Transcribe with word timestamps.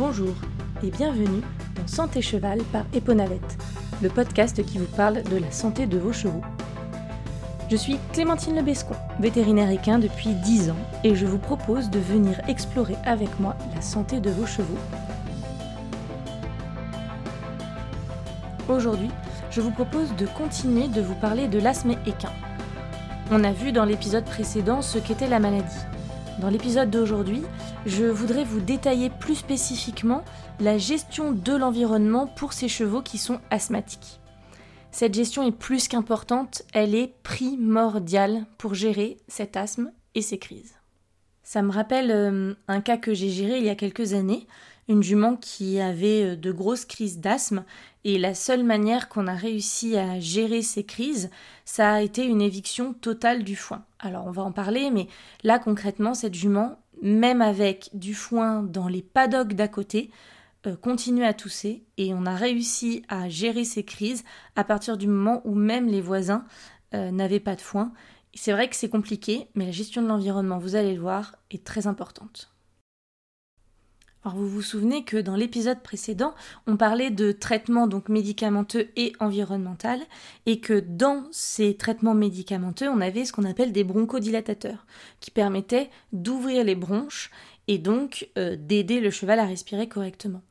Bonjour 0.00 0.34
et 0.82 0.90
bienvenue 0.90 1.42
dans 1.76 1.86
Santé 1.86 2.22
Cheval 2.22 2.62
par 2.72 2.86
Eponalette, 2.94 3.58
le 4.00 4.08
podcast 4.08 4.64
qui 4.64 4.78
vous 4.78 4.86
parle 4.96 5.22
de 5.24 5.36
la 5.36 5.50
santé 5.50 5.86
de 5.86 5.98
vos 5.98 6.14
chevaux. 6.14 6.40
Je 7.70 7.76
suis 7.76 7.98
Clémentine 8.14 8.56
Lebescon, 8.56 8.94
vétérinaire 9.18 9.68
équin 9.68 9.98
depuis 9.98 10.30
10 10.30 10.70
ans 10.70 10.76
et 11.04 11.14
je 11.14 11.26
vous 11.26 11.36
propose 11.36 11.90
de 11.90 11.98
venir 11.98 12.40
explorer 12.48 12.96
avec 13.04 13.28
moi 13.40 13.54
la 13.74 13.82
santé 13.82 14.20
de 14.20 14.30
vos 14.30 14.46
chevaux. 14.46 14.78
Aujourd'hui, 18.70 19.10
je 19.50 19.60
vous 19.60 19.70
propose 19.70 20.16
de 20.16 20.24
continuer 20.24 20.88
de 20.88 21.02
vous 21.02 21.16
parler 21.16 21.46
de 21.46 21.58
l'asthme 21.58 21.94
équin. 22.06 22.32
On 23.30 23.44
a 23.44 23.52
vu 23.52 23.70
dans 23.70 23.84
l'épisode 23.84 24.24
précédent 24.24 24.80
ce 24.80 24.96
qu'était 24.96 25.28
la 25.28 25.40
maladie. 25.40 25.89
Dans 26.40 26.48
l'épisode 26.48 26.90
d'aujourd'hui, 26.90 27.42
je 27.84 28.06
voudrais 28.06 28.44
vous 28.44 28.60
détailler 28.60 29.10
plus 29.10 29.34
spécifiquement 29.34 30.24
la 30.58 30.78
gestion 30.78 31.32
de 31.32 31.54
l'environnement 31.54 32.26
pour 32.26 32.54
ces 32.54 32.66
chevaux 32.66 33.02
qui 33.02 33.18
sont 33.18 33.40
asthmatiques. 33.50 34.20
Cette 34.90 35.12
gestion 35.12 35.46
est 35.46 35.52
plus 35.52 35.86
qu'importante, 35.86 36.62
elle 36.72 36.94
est 36.94 37.12
primordiale 37.22 38.46
pour 38.56 38.72
gérer 38.72 39.18
cet 39.28 39.58
asthme 39.58 39.92
et 40.14 40.22
ces 40.22 40.38
crises. 40.38 40.76
Ça 41.42 41.60
me 41.60 41.70
rappelle 41.70 42.10
euh, 42.10 42.54
un 42.68 42.80
cas 42.80 42.96
que 42.96 43.12
j'ai 43.12 43.28
géré 43.28 43.58
il 43.58 43.64
y 43.64 43.70
a 43.70 43.74
quelques 43.74 44.14
années, 44.14 44.46
une 44.88 45.02
jument 45.02 45.36
qui 45.36 45.80
avait 45.80 46.32
euh, 46.32 46.36
de 46.36 46.52
grosses 46.52 46.84
crises 46.84 47.18
d'asthme 47.18 47.64
et 48.04 48.18
la 48.18 48.34
seule 48.34 48.64
manière 48.64 49.08
qu'on 49.08 49.26
a 49.26 49.34
réussi 49.34 49.96
à 49.96 50.18
gérer 50.20 50.62
ces 50.62 50.84
crises, 50.84 51.30
ça 51.64 51.92
a 51.92 52.00
été 52.00 52.24
une 52.24 52.40
éviction 52.40 52.94
totale 52.94 53.44
du 53.44 53.56
foin. 53.56 53.84
Alors 53.98 54.26
on 54.26 54.30
va 54.30 54.42
en 54.42 54.52
parler, 54.52 54.90
mais 54.90 55.06
là 55.44 55.58
concrètement, 55.58 56.14
cette 56.14 56.34
jument, 56.34 56.78
même 57.02 57.42
avec 57.42 57.90
du 57.92 58.14
foin 58.14 58.62
dans 58.62 58.88
les 58.88 59.02
paddocks 59.02 59.54
d'à 59.54 59.68
côté, 59.68 60.10
euh, 60.66 60.76
continue 60.76 61.24
à 61.24 61.32
tousser 61.32 61.84
et 61.96 62.12
on 62.12 62.26
a 62.26 62.34
réussi 62.34 63.02
à 63.08 63.28
gérer 63.28 63.64
ces 63.64 63.84
crises 63.84 64.24
à 64.56 64.64
partir 64.64 64.98
du 64.98 65.06
moment 65.06 65.40
où 65.44 65.54
même 65.54 65.88
les 65.88 66.02
voisins 66.02 66.44
euh, 66.94 67.10
n'avaient 67.10 67.40
pas 67.40 67.56
de 67.56 67.62
foin. 67.62 67.92
C'est 68.34 68.52
vrai 68.52 68.68
que 68.68 68.76
c'est 68.76 68.90
compliqué, 68.90 69.48
mais 69.54 69.66
la 69.66 69.72
gestion 69.72 70.02
de 70.02 70.08
l'environnement, 70.08 70.58
vous 70.58 70.76
allez 70.76 70.94
le 70.94 71.00
voir, 71.00 71.36
est 71.50 71.64
très 71.64 71.86
importante. 71.86 72.52
Alors 74.22 74.36
vous 74.36 74.48
vous 74.48 74.62
souvenez 74.62 75.02
que 75.02 75.16
dans 75.16 75.34
l'épisode 75.34 75.80
précédent, 75.80 76.34
on 76.66 76.76
parlait 76.76 77.10
de 77.10 77.32
traitements 77.32 77.86
donc 77.86 78.10
médicamenteux 78.10 78.88
et 78.96 79.14
environnemental 79.18 79.98
et 80.44 80.60
que 80.60 80.78
dans 80.78 81.24
ces 81.30 81.74
traitements 81.74 82.14
médicamenteux, 82.14 82.88
on 82.88 83.00
avait 83.00 83.24
ce 83.24 83.32
qu'on 83.32 83.44
appelle 83.44 83.72
des 83.72 83.84
bronchodilatateurs 83.84 84.84
qui 85.20 85.30
permettaient 85.30 85.88
d'ouvrir 86.12 86.64
les 86.64 86.74
bronches 86.74 87.30
et 87.66 87.78
donc 87.78 88.28
euh, 88.36 88.56
d'aider 88.56 89.00
le 89.00 89.10
cheval 89.10 89.38
à 89.38 89.46
respirer 89.46 89.88
correctement. 89.88 90.42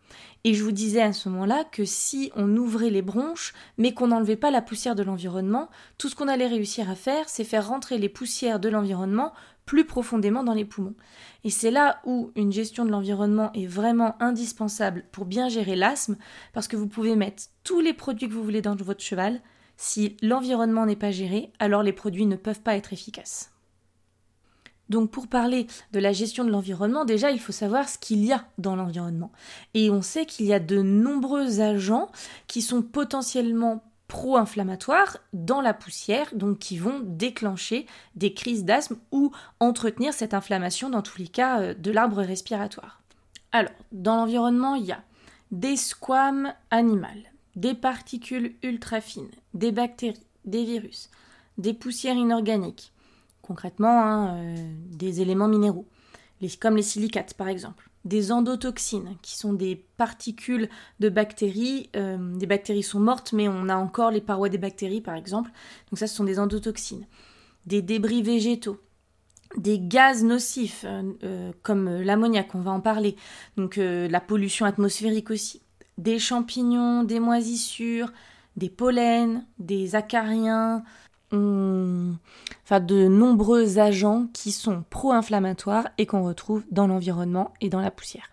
Et 0.46 0.54
je 0.54 0.64
vous 0.64 0.72
disais 0.72 1.02
à 1.02 1.14
ce 1.14 1.30
moment-là 1.30 1.66
que 1.66 1.86
si 1.86 2.32
on 2.36 2.56
ouvrait 2.56 2.90
les 2.90 3.02
bronches, 3.02 3.54
mais 3.78 3.94
qu'on 3.94 4.08
n'enlevait 4.08 4.38
pas 4.38 4.52
la 4.52 4.62
poussière 4.62 4.96
de 4.96 5.04
l'environnement, 5.04 5.70
tout 5.98 6.10
ce 6.10 6.16
qu'on 6.16 6.30
allait 6.30 6.48
réussir 6.48 6.90
à 6.90 6.96
faire, 6.96 7.28
c'est 7.28 7.44
faire 7.44 7.68
rentrer 7.68 7.98
les 7.98 8.10
poussières 8.10 8.60
de 8.60 8.70
l'environnement 8.70 9.34
plus 9.70 9.86
profondément 9.86 10.44
dans 10.44 10.56
les 10.56 10.66
poumons. 10.66 10.96
Et 11.44 11.52
c'est 11.52 11.70
là 11.70 12.02
où 12.04 12.32
une 12.36 12.52
gestion 12.52 12.86
de 12.86 12.90
l'environnement 12.90 13.52
est 13.54 13.68
vraiment 13.68 14.20
indispensable 14.20 15.06
pour 15.12 15.26
bien 15.26 15.48
gérer 15.48 15.76
l'asthme, 15.76 16.18
parce 16.54 16.68
que 16.68 16.76
vous 16.76 16.88
pouvez 16.88 17.16
mettre 17.16 17.44
tous 17.64 17.80
les 17.80 17.94
produits 17.94 18.28
que 18.28 18.34
vous 18.34 18.44
voulez 18.44 18.64
dans 18.64 18.76
votre 18.76 19.04
cheval. 19.04 19.42
Si 19.78 20.18
l'environnement 20.24 20.88
n'est 20.88 20.96
pas 20.96 21.12
géré, 21.12 21.54
alors 21.60 21.84
les 21.84 21.94
produits 21.94 22.26
ne 22.26 22.36
peuvent 22.36 22.62
pas 22.62 22.78
être 22.78 22.94
efficaces. 22.94 23.52
Donc 24.90 25.12
pour 25.12 25.28
parler 25.28 25.68
de 25.92 26.00
la 26.00 26.14
gestion 26.14 26.46
de 26.46 26.50
l'environnement, 26.50 27.06
déjà 27.06 27.30
il 27.30 27.40
faut 27.40 27.52
savoir 27.52 27.88
ce 27.88 28.00
qu'il 28.00 28.26
y 28.26 28.34
a 28.34 28.46
dans 28.58 28.76
l'environnement. 28.76 29.32
Et 29.76 29.92
on 29.92 30.02
sait 30.02 30.26
qu'il 30.26 30.48
y 30.48 30.54
a 30.54 30.60
de 30.60 30.82
nombreux 30.82 31.62
agents 31.62 32.10
qui 32.48 32.64
sont 32.64 32.82
potentiellement 32.82 33.84
pro-inflammatoires 34.10 35.18
dans 35.32 35.62
la 35.62 35.74
poussière, 35.74 36.28
donc 36.34 36.60
qui 36.60 36.78
vont 36.78 37.00
déclencher 37.04 37.86
des 38.16 38.34
crises 38.34 38.66
d'asthme 38.66 38.98
ou 39.12 39.32
entretenir 39.62 40.14
cette 40.14 40.34
inflammation 40.34 40.90
dans 40.90 41.04
tous 41.04 41.20
les 41.20 41.28
cas 41.28 41.62
euh, 41.62 41.74
de 41.74 41.92
l'arbre 41.92 42.18
respiratoire. 42.18 43.02
Alors, 43.54 43.72
dans 43.94 44.18
l'environnement, 44.18 44.76
il 44.76 44.88
y 44.88 44.92
a 44.92 45.04
des 45.52 45.78
squames 45.78 46.54
animales, 46.72 47.32
des 47.56 47.76
particules 47.76 48.56
ultra 48.64 49.00
fines, 49.00 49.32
des 49.54 49.72
bactéries, 49.72 50.20
des 50.44 50.66
virus, 50.66 51.10
des 51.58 51.74
poussières 51.74 52.16
inorganiques, 52.16 52.92
concrètement 53.42 54.04
hein, 54.04 54.38
euh, 54.38 54.56
des 54.92 55.22
éléments 55.22 55.48
minéraux, 55.48 55.88
comme 56.60 56.78
les 56.78 56.84
silicates 56.84 57.36
par 57.36 57.48
exemple 57.48 57.89
des 58.06 58.32
endotoxines, 58.32 59.18
qui 59.22 59.38
sont 59.38 59.54
des 59.54 59.76
particules 59.98 60.70
de 61.00 61.10
bactéries. 61.10 61.90
Euh, 61.96 62.18
des 62.38 62.46
bactéries 62.46 62.84
sont 62.84 63.00
mortes, 63.00 63.34
mais 63.34 63.48
on 63.48 63.70
a 63.70 63.76
encore 63.76 64.12
les 64.12 64.22
parois 64.22 64.50
des 64.50 64.58
bactéries, 64.58 65.02
par 65.02 65.16
exemple. 65.16 65.52
Donc 65.92 66.00
ça, 66.00 66.08
ce 66.08 66.16
sont 66.16 66.24
des 66.24 66.40
endotoxines. 66.40 67.06
Des 67.66 67.82
débris 67.82 68.22
végétaux, 68.22 68.80
des 69.58 69.80
gaz 69.80 70.24
nocifs, 70.24 70.86
euh, 70.88 71.04
euh, 71.24 71.52
comme 71.62 71.90
l'ammoniac, 72.02 72.56
on 72.56 72.62
va 72.62 72.72
en 72.72 72.80
parler. 72.80 73.16
Donc 73.58 73.76
la 73.78 74.22
pollution 74.22 74.66
atmosphérique 74.66 75.30
aussi. 75.30 75.62
Des 75.98 76.20
champignons, 76.20 77.04
des 77.04 77.20
moisissures, 77.20 78.14
des 78.56 78.70
pollens, 78.70 79.44
des 79.58 79.96
acariens, 79.96 80.84
enfin 81.32 82.80
de 82.80 83.08
nombreux 83.08 83.80
agents 83.80 84.28
qui 84.34 84.52
sont 84.52 84.84
pro-inflammatoires 84.90 85.88
et 85.98 86.06
qu'on 86.06 86.24
retrouve 86.24 86.64
dans 86.72 86.88
l'environnement 86.88 87.54
et 87.62 87.70
dans 87.70 87.82
la 87.82 87.92
poussière. 87.92 88.30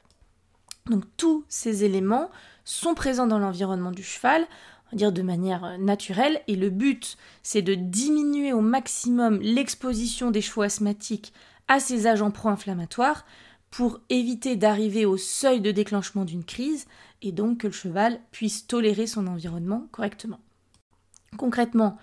Donc 0.87 1.05
tous 1.17 1.45
ces 1.49 1.85
éléments 1.85 2.31
sont 2.65 2.95
présents 2.95 3.27
dans 3.27 3.39
l'environnement 3.39 3.91
du 3.91 4.03
cheval, 4.03 4.47
on 4.87 4.91
va 4.93 4.97
dire 4.97 5.12
de 5.12 5.23
manière 5.23 5.79
naturelle, 5.79 6.41
et 6.49 6.56
le 6.56 6.71
but 6.71 7.17
c'est 7.43 7.62
de 7.62 7.75
diminuer 7.75 8.53
au 8.53 8.61
maximum 8.61 9.41
l'exposition 9.41 10.31
des 10.31 10.41
chevaux 10.41 10.62
asthmatiques 10.62 11.33
à 11.69 11.81
ces 11.81 12.06
agents 12.06 12.31
pro-inflammatoires 12.31 13.25
pour 13.71 14.01
éviter 14.09 14.56
d'arriver 14.56 15.05
au 15.05 15.17
seuil 15.17 15.61
de 15.61 15.71
déclenchement 15.71 16.25
d'une 16.25 16.45
crise 16.45 16.87
et 17.23 17.33
donc 17.33 17.59
que 17.59 17.67
le 17.67 17.73
cheval 17.73 18.21
puisse 18.31 18.67
tolérer 18.67 19.06
son 19.06 19.27
environnement 19.27 19.87
correctement. 19.91 20.41
Concrètement, 21.37 21.99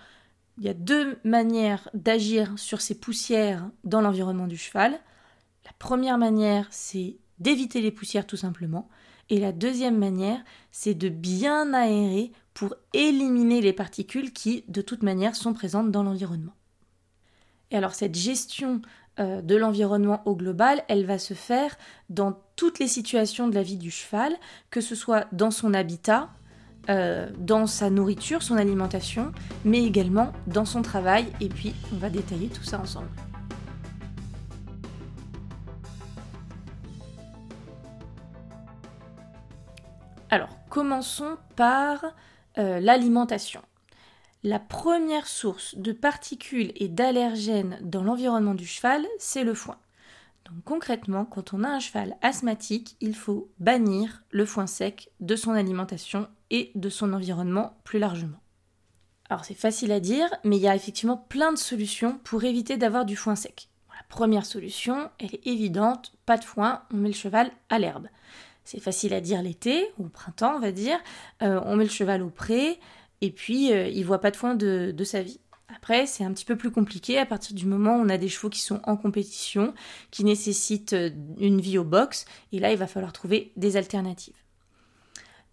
il 0.58 0.64
y 0.64 0.68
a 0.68 0.74
deux 0.74 1.18
manières 1.24 1.88
d'agir 1.94 2.52
sur 2.56 2.80
ces 2.80 2.94
poussières 2.94 3.68
dans 3.82 4.00
l'environnement 4.00 4.46
du 4.46 4.56
cheval. 4.56 4.92
La 5.64 5.72
première 5.78 6.18
manière, 6.18 6.68
c'est 6.70 7.16
d'éviter 7.38 7.80
les 7.80 7.90
poussières 7.90 8.26
tout 8.26 8.36
simplement. 8.36 8.88
Et 9.30 9.40
la 9.40 9.52
deuxième 9.52 9.98
manière, 9.98 10.42
c'est 10.70 10.94
de 10.94 11.08
bien 11.08 11.72
aérer 11.72 12.32
pour 12.52 12.74
éliminer 12.92 13.60
les 13.60 13.72
particules 13.72 14.32
qui, 14.32 14.64
de 14.68 14.82
toute 14.82 15.02
manière, 15.02 15.34
sont 15.34 15.54
présentes 15.54 15.90
dans 15.90 16.02
l'environnement. 16.02 16.54
Et 17.70 17.76
alors 17.76 17.94
cette 17.94 18.14
gestion 18.14 18.82
euh, 19.18 19.42
de 19.42 19.56
l'environnement 19.56 20.22
au 20.26 20.36
global, 20.36 20.84
elle 20.88 21.06
va 21.06 21.18
se 21.18 21.34
faire 21.34 21.76
dans 22.10 22.38
toutes 22.56 22.78
les 22.78 22.86
situations 22.86 23.48
de 23.48 23.54
la 23.54 23.62
vie 23.62 23.76
du 23.76 23.90
cheval, 23.90 24.34
que 24.70 24.80
ce 24.80 24.94
soit 24.94 25.26
dans 25.32 25.50
son 25.50 25.74
habitat, 25.74 26.30
euh, 26.88 27.28
dans 27.38 27.66
sa 27.66 27.90
nourriture, 27.90 28.42
son 28.42 28.56
alimentation, 28.56 29.32
mais 29.64 29.82
également 29.84 30.32
dans 30.46 30.64
son 30.64 30.82
travail. 30.82 31.26
Et 31.40 31.48
puis, 31.48 31.74
on 31.92 31.96
va 31.96 32.10
détailler 32.10 32.48
tout 32.48 32.62
ça 32.62 32.78
ensemble. 32.78 33.08
Alors, 40.30 40.58
commençons 40.68 41.36
par 41.56 42.04
euh, 42.58 42.80
l'alimentation. 42.80 43.62
La 44.42 44.58
première 44.58 45.26
source 45.26 45.74
de 45.76 45.92
particules 45.92 46.72
et 46.76 46.88
d'allergènes 46.88 47.78
dans 47.80 48.02
l'environnement 48.02 48.54
du 48.54 48.66
cheval, 48.66 49.06
c'est 49.18 49.44
le 49.44 49.54
foin. 49.54 49.78
Donc 50.44 50.62
concrètement, 50.64 51.24
quand 51.24 51.54
on 51.54 51.64
a 51.64 51.68
un 51.68 51.80
cheval 51.80 52.16
asthmatique, 52.20 52.96
il 53.00 53.14
faut 53.14 53.48
bannir 53.58 54.22
le 54.30 54.44
foin 54.44 54.66
sec 54.66 55.10
de 55.20 55.36
son 55.36 55.52
alimentation 55.52 56.28
et 56.54 56.70
de 56.76 56.88
son 56.88 57.12
environnement 57.12 57.76
plus 57.82 57.98
largement. 57.98 58.38
Alors 59.28 59.44
c'est 59.44 59.54
facile 59.54 59.90
à 59.90 59.98
dire, 59.98 60.28
mais 60.44 60.56
il 60.56 60.62
y 60.62 60.68
a 60.68 60.76
effectivement 60.76 61.16
plein 61.16 61.52
de 61.52 61.58
solutions 61.58 62.20
pour 62.22 62.44
éviter 62.44 62.76
d'avoir 62.76 63.04
du 63.04 63.16
foin 63.16 63.34
sec. 63.34 63.68
La 63.90 64.04
première 64.08 64.46
solution, 64.46 65.10
elle 65.18 65.34
est 65.34 65.46
évidente, 65.48 66.14
pas 66.26 66.36
de 66.36 66.44
foin, 66.44 66.82
on 66.92 66.98
met 66.98 67.08
le 67.08 67.14
cheval 67.14 67.50
à 67.70 67.80
l'herbe. 67.80 68.06
C'est 68.62 68.78
facile 68.78 69.12
à 69.14 69.20
dire 69.20 69.42
l'été, 69.42 69.90
ou 69.98 70.06
au 70.06 70.08
printemps 70.08 70.54
on 70.56 70.60
va 70.60 70.70
dire, 70.70 70.98
euh, 71.42 71.60
on 71.64 71.74
met 71.74 71.84
le 71.84 71.90
cheval 71.90 72.22
au 72.22 72.30
pré, 72.30 72.78
et 73.20 73.32
puis 73.32 73.72
euh, 73.72 73.88
il 73.88 74.04
voit 74.04 74.20
pas 74.20 74.30
de 74.30 74.36
foin 74.36 74.54
de 74.54 75.04
sa 75.04 75.22
vie. 75.22 75.40
Après, 75.74 76.06
c'est 76.06 76.24
un 76.24 76.32
petit 76.32 76.44
peu 76.44 76.56
plus 76.56 76.70
compliqué 76.70 77.18
à 77.18 77.26
partir 77.26 77.56
du 77.56 77.66
moment 77.66 77.96
où 77.96 78.00
on 78.00 78.08
a 78.08 78.18
des 78.18 78.28
chevaux 78.28 78.48
qui 78.48 78.60
sont 78.60 78.80
en 78.84 78.96
compétition, 78.96 79.74
qui 80.12 80.22
nécessitent 80.22 80.92
euh, 80.92 81.10
une 81.38 81.60
vie 81.60 81.78
au 81.78 81.84
box, 81.84 82.26
et 82.52 82.60
là, 82.60 82.70
il 82.70 82.78
va 82.78 82.86
falloir 82.86 83.12
trouver 83.12 83.52
des 83.56 83.76
alternatives. 83.76 84.36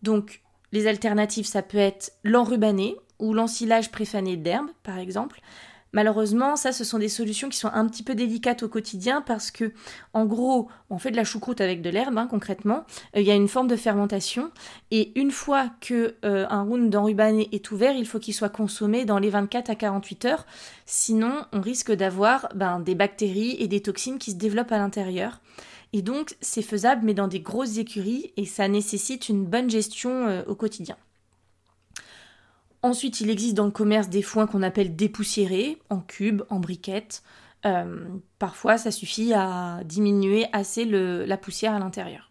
Donc, 0.03 0.41
les 0.71 0.87
alternatives, 0.87 1.45
ça 1.45 1.61
peut 1.61 1.77
être 1.77 2.13
l'enrubané 2.23 2.95
ou 3.19 3.33
l'ensilage 3.33 3.91
préfané 3.91 4.37
d'herbe, 4.37 4.69
par 4.83 4.97
exemple. 4.97 5.41
Malheureusement, 5.93 6.55
ça, 6.55 6.71
ce 6.71 6.85
sont 6.85 6.99
des 6.99 7.09
solutions 7.09 7.49
qui 7.49 7.57
sont 7.57 7.69
un 7.73 7.85
petit 7.85 8.03
peu 8.03 8.15
délicates 8.15 8.63
au 8.63 8.69
quotidien 8.69 9.21
parce 9.21 9.51
que, 9.51 9.73
en 10.13 10.25
gros, 10.25 10.69
on 10.89 10.97
fait 10.97 11.11
de 11.11 11.17
la 11.17 11.25
choucroute 11.25 11.59
avec 11.59 11.81
de 11.81 11.89
l'herbe, 11.89 12.17
hein, 12.17 12.27
concrètement. 12.27 12.85
Euh, 13.15 13.19
il 13.19 13.27
y 13.27 13.31
a 13.31 13.35
une 13.35 13.49
forme 13.49 13.67
de 13.67 13.75
fermentation. 13.75 14.51
Et 14.89 15.11
une 15.19 15.31
fois 15.31 15.69
que 15.81 16.15
euh, 16.23 16.45
un 16.49 16.63
round 16.63 16.89
d'enrubané 16.89 17.49
est 17.51 17.71
ouvert, 17.71 17.93
il 17.93 18.07
faut 18.07 18.19
qu'il 18.19 18.33
soit 18.33 18.49
consommé 18.49 19.03
dans 19.03 19.19
les 19.19 19.29
24 19.29 19.69
à 19.69 19.75
48 19.75 20.25
heures. 20.25 20.45
Sinon, 20.85 21.45
on 21.51 21.59
risque 21.59 21.91
d'avoir 21.91 22.47
ben, 22.55 22.79
des 22.79 22.95
bactéries 22.95 23.57
et 23.59 23.67
des 23.67 23.81
toxines 23.81 24.17
qui 24.17 24.31
se 24.31 24.37
développent 24.37 24.71
à 24.71 24.77
l'intérieur. 24.77 25.41
Et 25.93 26.01
donc, 26.01 26.35
c'est 26.41 26.61
faisable, 26.61 27.01
mais 27.03 27.13
dans 27.13 27.27
des 27.27 27.41
grosses 27.41 27.77
écuries, 27.77 28.31
et 28.37 28.45
ça 28.45 28.67
nécessite 28.67 29.29
une 29.29 29.45
bonne 29.45 29.69
gestion 29.69 30.27
euh, 30.27 30.43
au 30.47 30.55
quotidien. 30.55 30.97
Ensuite, 32.83 33.21
il 33.21 33.29
existe 33.29 33.55
dans 33.55 33.65
le 33.65 33.71
commerce 33.71 34.09
des 34.09 34.21
foins 34.21 34.47
qu'on 34.47 34.63
appelle 34.63 34.95
dépoussiérés, 34.95 35.77
en 35.89 35.99
cubes, 35.99 36.43
en 36.49 36.59
briquettes. 36.59 37.23
Euh, 37.65 38.07
parfois, 38.39 38.77
ça 38.77 38.89
suffit 38.89 39.33
à 39.33 39.81
diminuer 39.85 40.47
assez 40.51 40.85
la 40.85 41.37
poussière 41.37 41.73
à 41.73 41.79
l'intérieur. 41.79 42.30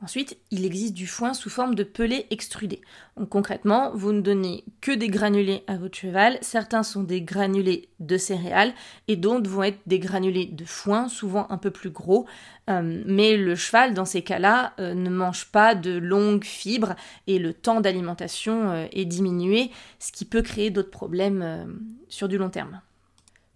Ensuite, 0.00 0.38
il 0.52 0.64
existe 0.64 0.94
du 0.94 1.08
foin 1.08 1.34
sous 1.34 1.50
forme 1.50 1.74
de 1.74 1.82
pelé 1.82 2.26
extrudé. 2.30 2.80
Donc 3.16 3.30
concrètement, 3.30 3.90
vous 3.94 4.12
ne 4.12 4.20
donnez 4.20 4.62
que 4.80 4.92
des 4.92 5.08
granulés 5.08 5.64
à 5.66 5.76
votre 5.76 5.98
cheval. 5.98 6.38
Certains 6.40 6.84
sont 6.84 7.02
des 7.02 7.20
granulés 7.20 7.88
de 7.98 8.16
céréales 8.16 8.74
et 9.08 9.16
d'autres 9.16 9.50
vont 9.50 9.64
être 9.64 9.80
des 9.86 9.98
granulés 9.98 10.46
de 10.46 10.64
foin, 10.64 11.08
souvent 11.08 11.48
un 11.50 11.58
peu 11.58 11.72
plus 11.72 11.90
gros. 11.90 12.26
Euh, 12.70 13.02
mais 13.06 13.36
le 13.36 13.56
cheval, 13.56 13.92
dans 13.92 14.04
ces 14.04 14.22
cas-là, 14.22 14.72
euh, 14.78 14.94
ne 14.94 15.10
mange 15.10 15.46
pas 15.46 15.74
de 15.74 15.98
longues 15.98 16.44
fibres 16.44 16.94
et 17.26 17.40
le 17.40 17.52
temps 17.52 17.80
d'alimentation 17.80 18.70
euh, 18.70 18.86
est 18.92 19.04
diminué, 19.04 19.72
ce 19.98 20.12
qui 20.12 20.24
peut 20.24 20.42
créer 20.42 20.70
d'autres 20.70 20.90
problèmes 20.90 21.76
sur 22.08 22.28
du 22.28 22.38
long 22.38 22.50
terme. 22.50 22.80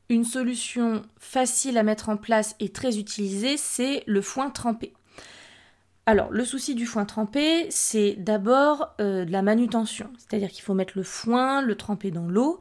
Une 0.08 0.24
solution 0.24 1.04
facile 1.18 1.78
à 1.78 1.84
mettre 1.84 2.08
en 2.08 2.16
place 2.16 2.56
et 2.58 2.70
très 2.70 2.98
utilisée, 2.98 3.56
c'est 3.56 4.02
le 4.06 4.20
foin 4.20 4.50
trempé. 4.50 4.92
Alors, 6.04 6.32
le 6.32 6.44
souci 6.44 6.74
du 6.74 6.84
foin 6.84 7.04
trempé, 7.04 7.66
c'est 7.70 8.16
d'abord 8.18 8.92
euh, 9.00 9.24
de 9.24 9.30
la 9.30 9.40
manutention. 9.40 10.10
C'est-à-dire 10.18 10.50
qu'il 10.50 10.64
faut 10.64 10.74
mettre 10.74 10.94
le 10.96 11.04
foin, 11.04 11.62
le 11.62 11.76
tremper 11.76 12.10
dans 12.10 12.26
l'eau, 12.26 12.58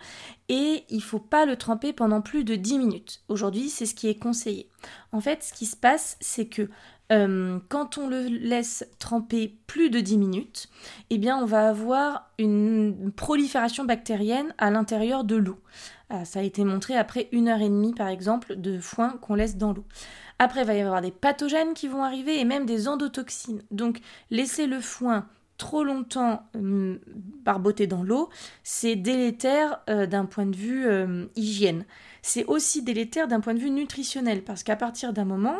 et 0.47 0.83
il 0.89 0.97
ne 0.97 1.01
faut 1.01 1.19
pas 1.19 1.47
le 1.47 1.55
tremper 1.55 1.91
pendant 1.91 2.21
plus 2.21 2.43
de 2.43 2.55
10 2.55 2.77
minutes. 2.77 3.21
Aujourd'hui, 3.29 3.69
c'est 3.69 3.87
ce 3.87 3.95
qui 3.95 4.07
est 4.09 4.19
conseillé. 4.19 4.69
En 5.11 5.21
fait, 5.21 5.43
ce 5.43 5.53
qui 5.53 5.65
se 5.65 5.75
passe, 5.75 6.17
c'est 6.21 6.45
que 6.45 6.69
euh, 7.11 7.59
quand 7.67 7.97
on 7.97 8.07
le 8.07 8.27
laisse 8.27 8.87
tremper 8.99 9.57
plus 9.65 9.89
de 9.89 9.99
10 9.99 10.19
minutes, 10.19 10.69
eh 11.09 11.17
bien, 11.17 11.35
on 11.37 11.45
va 11.45 11.67
avoir 11.67 12.29
une 12.37 13.11
prolifération 13.11 13.85
bactérienne 13.85 14.53
à 14.59 14.69
l'intérieur 14.69 15.23
de 15.23 15.35
l'eau. 15.35 15.59
Ah, 16.09 16.25
ça 16.25 16.39
a 16.39 16.43
été 16.43 16.63
montré 16.63 16.95
après 16.95 17.27
une 17.31 17.47
heure 17.47 17.61
et 17.61 17.69
demie, 17.69 17.93
par 17.93 18.07
exemple, 18.07 18.55
de 18.55 18.79
foin 18.79 19.17
qu'on 19.21 19.33
laisse 19.33 19.57
dans 19.57 19.73
l'eau. 19.73 19.85
Après, 20.43 20.61
il 20.61 20.65
va 20.65 20.73
y 20.73 20.81
avoir 20.81 21.01
des 21.01 21.11
pathogènes 21.11 21.75
qui 21.75 21.87
vont 21.87 22.03
arriver 22.03 22.39
et 22.39 22.45
même 22.45 22.65
des 22.65 22.87
endotoxines. 22.87 23.61
Donc, 23.69 23.99
laisser 24.31 24.65
le 24.65 24.79
foin 24.79 25.27
trop 25.59 25.83
longtemps 25.83 26.49
barboter 26.55 27.85
dans 27.85 28.01
l'eau, 28.01 28.27
c'est 28.63 28.95
délétère 28.95 29.81
euh, 29.87 30.07
d'un 30.07 30.25
point 30.25 30.47
de 30.47 30.55
vue 30.55 30.87
euh, 30.87 31.27
hygiène. 31.35 31.85
C'est 32.23 32.43
aussi 32.45 32.81
délétère 32.81 33.27
d'un 33.27 33.39
point 33.39 33.53
de 33.53 33.59
vue 33.59 33.69
nutritionnel 33.69 34.43
parce 34.43 34.63
qu'à 34.63 34.75
partir 34.75 35.13
d'un 35.13 35.25
moment, 35.25 35.57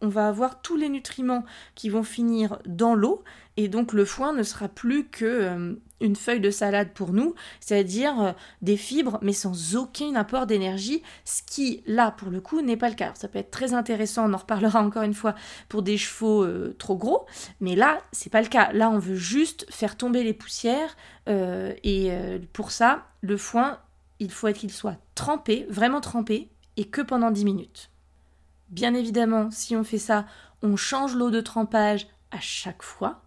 on 0.00 0.08
va 0.08 0.26
avoir 0.26 0.62
tous 0.62 0.74
les 0.74 0.88
nutriments 0.88 1.44
qui 1.76 1.88
vont 1.88 2.02
finir 2.02 2.58
dans 2.66 2.96
l'eau 2.96 3.22
et 3.56 3.68
donc 3.68 3.92
le 3.92 4.04
foin 4.04 4.32
ne 4.32 4.42
sera 4.42 4.66
plus 4.66 5.04
que 5.06 5.24
euh, 5.24 5.74
une 6.00 6.16
feuille 6.16 6.40
de 6.40 6.50
salade 6.50 6.92
pour 6.94 7.12
nous, 7.12 7.34
c'est-à-dire 7.60 8.20
euh, 8.20 8.32
des 8.62 8.76
fibres 8.76 9.18
mais 9.22 9.32
sans 9.32 9.76
aucun 9.76 10.14
apport 10.14 10.46
d'énergie, 10.46 11.02
ce 11.24 11.42
qui 11.42 11.82
là 11.86 12.10
pour 12.10 12.30
le 12.30 12.40
coup 12.40 12.60
n'est 12.60 12.76
pas 12.76 12.88
le 12.88 12.94
cas. 12.94 13.12
Ça 13.14 13.28
peut 13.28 13.38
être 13.38 13.50
très 13.50 13.74
intéressant, 13.74 14.28
on 14.30 14.34
en 14.34 14.38
reparlera 14.38 14.82
encore 14.82 15.02
une 15.02 15.14
fois 15.14 15.34
pour 15.68 15.82
des 15.82 15.98
chevaux 15.98 16.44
euh, 16.44 16.74
trop 16.78 16.96
gros, 16.96 17.26
mais 17.60 17.76
là 17.76 17.98
c'est 18.12 18.30
pas 18.30 18.42
le 18.42 18.48
cas. 18.48 18.72
Là 18.72 18.90
on 18.90 18.98
veut 18.98 19.16
juste 19.16 19.66
faire 19.70 19.96
tomber 19.96 20.24
les 20.24 20.34
poussières 20.34 20.96
et 21.30 22.10
pour 22.54 22.70
ça 22.70 23.04
le 23.20 23.36
foin 23.36 23.78
il 24.18 24.30
faut 24.30 24.50
qu'il 24.52 24.72
soit 24.72 24.96
trempé, 25.14 25.66
vraiment 25.68 26.00
trempé 26.00 26.48
et 26.76 26.84
que 26.84 27.02
pendant 27.02 27.30
10 27.30 27.44
minutes. 27.44 27.90
Bien 28.70 28.94
évidemment, 28.94 29.50
si 29.50 29.76
on 29.76 29.84
fait 29.84 29.98
ça, 29.98 30.26
on 30.62 30.76
change 30.76 31.14
l'eau 31.14 31.30
de 31.30 31.40
trempage 31.40 32.06
à 32.30 32.40
chaque 32.40 32.82
fois. 32.82 33.22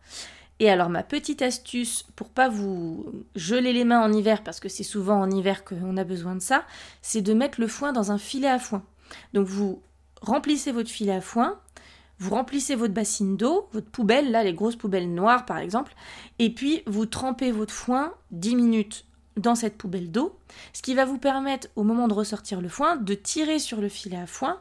Et 0.62 0.70
alors 0.70 0.90
ma 0.90 1.02
petite 1.02 1.42
astuce 1.42 2.06
pour 2.16 2.30
pas 2.30 2.48
vous 2.48 3.04
geler 3.36 3.74
les 3.74 3.84
mains 3.84 4.00
en 4.00 4.14
hiver 4.14 4.44
parce 4.44 4.60
que 4.60 4.70
c'est 4.70 4.84
souvent 4.84 5.20
en 5.20 5.32
hiver 5.32 5.66
qu'on 5.66 5.98
a 5.98 6.04
besoin 6.04 6.36
de 6.36 6.40
ça, 6.40 6.66
c'est 7.02 7.24
de 7.24 7.34
mettre 7.34 7.60
le 7.60 7.66
foin 7.66 7.94
dans 7.94 8.12
un 8.12 8.20
filet 8.20 8.48
à 8.48 8.60
foin. 8.60 8.84
Donc 9.34 9.48
vous 9.48 9.82
remplissez 10.22 10.72
votre 10.72 10.92
filet 10.92 11.14
à 11.14 11.20
foin, 11.20 11.60
vous 12.20 12.36
remplissez 12.36 12.76
votre 12.76 12.94
bassine 12.94 13.38
d'eau, 13.38 13.70
votre 13.74 13.90
poubelle, 13.90 14.30
là 14.30 14.44
les 14.44 14.54
grosses 14.54 14.76
poubelles 14.76 15.12
noires 15.12 15.48
par 15.48 15.58
exemple, 15.58 15.96
et 16.38 16.54
puis 16.54 16.84
vous 16.86 17.08
trempez 17.08 17.52
votre 17.52 17.74
foin 17.74 18.14
10 18.30 18.56
minutes 18.56 19.06
dans 19.38 19.56
cette 19.56 19.80
poubelle 19.80 20.12
d'eau, 20.12 20.38
ce 20.74 20.84
qui 20.84 20.94
va 20.94 21.06
vous 21.06 21.18
permettre 21.18 21.70
au 21.76 21.82
moment 21.82 22.08
de 22.08 22.14
ressortir 22.14 22.62
le 22.62 22.70
foin 22.70 22.98
de 22.98 23.16
tirer 23.16 23.58
sur 23.58 23.82
le 23.82 23.90
filet 23.90 24.18
à 24.18 24.28
foin 24.28 24.60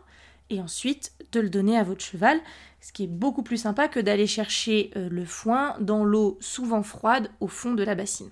et 0.49 0.62
ensuite 0.62 1.12
de 1.32 1.41
le 1.41 1.50
donner 1.50 1.76
à 1.79 1.85
votre 1.85 2.03
cheval, 2.03 2.41
ce 2.81 2.93
qui 2.93 3.05
est 3.05 3.09
beaucoup 3.09 3.43
plus 3.43 3.59
sympa 3.59 3.88
que 3.88 4.00
d'aller 4.00 4.27
chercher 4.27 4.91
euh, 4.97 5.09
le 5.11 5.25
foin 5.25 5.77
dans 5.81 6.05
l'eau 6.05 6.38
souvent 6.41 6.82
froide 6.82 7.31
au 7.41 7.49
fond 7.49 7.75
de 7.75 7.82
la 7.82 7.94
bassine. 7.94 8.31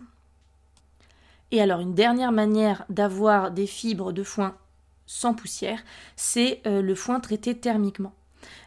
Et 1.50 1.60
alors 1.60 1.80
une 1.80 1.94
dernière 1.94 2.32
manière 2.32 2.84
d'avoir 2.88 3.50
des 3.50 3.66
fibres 3.66 4.12
de 4.12 4.22
foin 4.22 4.56
sans 5.06 5.34
poussière, 5.34 5.82
c'est 6.16 6.60
euh, 6.66 6.82
le 6.82 6.94
foin 6.94 7.20
traité 7.20 7.58
thermiquement. 7.58 8.12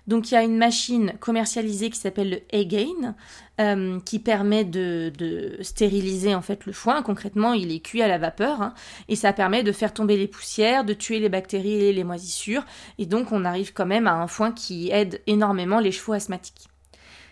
Donc 0.07 0.31
il 0.31 0.33
y 0.33 0.37
a 0.37 0.43
une 0.43 0.57
machine 0.57 1.13
commercialisée 1.19 1.89
qui 1.89 1.99
s'appelle 1.99 2.29
le 2.29 2.59
A-Gain 2.59 3.15
euh, 3.59 3.99
qui 4.01 4.19
permet 4.19 4.63
de, 4.63 5.57
stériliser 5.61 6.33
en 6.33 6.41
fait 6.41 6.65
le 6.65 6.73
foin. 6.73 7.01
Concrètement, 7.01 7.53
il 7.53 7.71
est 7.71 7.79
cuit 7.79 8.01
à 8.01 8.07
la 8.07 8.17
vapeur 8.17 8.61
hein, 8.61 8.73
et 9.07 9.15
ça 9.15 9.33
permet 9.33 9.63
de 9.63 9.71
faire 9.71 9.93
tomber 9.93 10.17
les 10.17 10.27
poussières, 10.27 10.83
de 10.83 10.93
tuer 10.93 11.19
les 11.19 11.29
bactéries 11.29 11.85
et 11.85 11.93
les 11.93 12.03
moisissures. 12.03 12.65
Et 12.97 13.05
donc 13.05 13.31
on 13.31 13.45
arrive 13.45 13.73
quand 13.73 13.85
même 13.85 14.07
à 14.07 14.13
un 14.13 14.27
foin 14.27 14.51
qui 14.51 14.89
aide 14.91 15.21
énormément 15.27 15.79
les 15.79 15.91
chevaux 15.91 16.13
asthmatiques. 16.13 16.67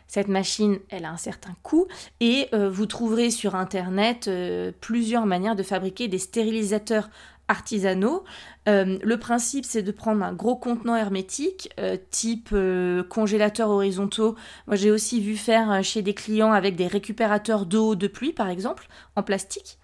Cette 0.09 0.27
machine, 0.27 0.79
elle 0.89 1.05
a 1.05 1.11
un 1.11 1.17
certain 1.17 1.55
coût 1.61 1.87
et 2.19 2.47
euh, 2.53 2.67
vous 2.67 2.87
trouverez 2.87 3.29
sur 3.29 3.53
Internet 3.53 4.27
euh, 4.27 4.71
plusieurs 4.81 5.27
manières 5.27 5.55
de 5.55 5.61
fabriquer 5.61 6.07
des 6.07 6.17
stérilisateurs 6.17 7.11
artisanaux. 7.49 8.23
Euh, 8.69 8.97
le 9.01 9.17
principe, 9.17 9.65
c'est 9.65 9.81
de 9.81 9.91
prendre 9.91 10.23
un 10.23 10.33
gros 10.33 10.55
contenant 10.55 10.95
hermétique, 10.95 11.69
euh, 11.79 11.97
type 12.11 12.49
euh, 12.53 13.03
congélateur 13.03 13.69
horizontaux. 13.69 14.35
Moi, 14.67 14.77
j'ai 14.77 14.91
aussi 14.91 15.19
vu 15.19 15.35
faire 15.35 15.83
chez 15.83 16.01
des 16.01 16.13
clients 16.13 16.53
avec 16.53 16.75
des 16.75 16.87
récupérateurs 16.87 17.65
d'eau 17.65 17.95
de 17.95 18.07
pluie, 18.07 18.31
par 18.31 18.47
exemple, 18.47 18.87
en 19.15 19.23
plastique, 19.23 19.79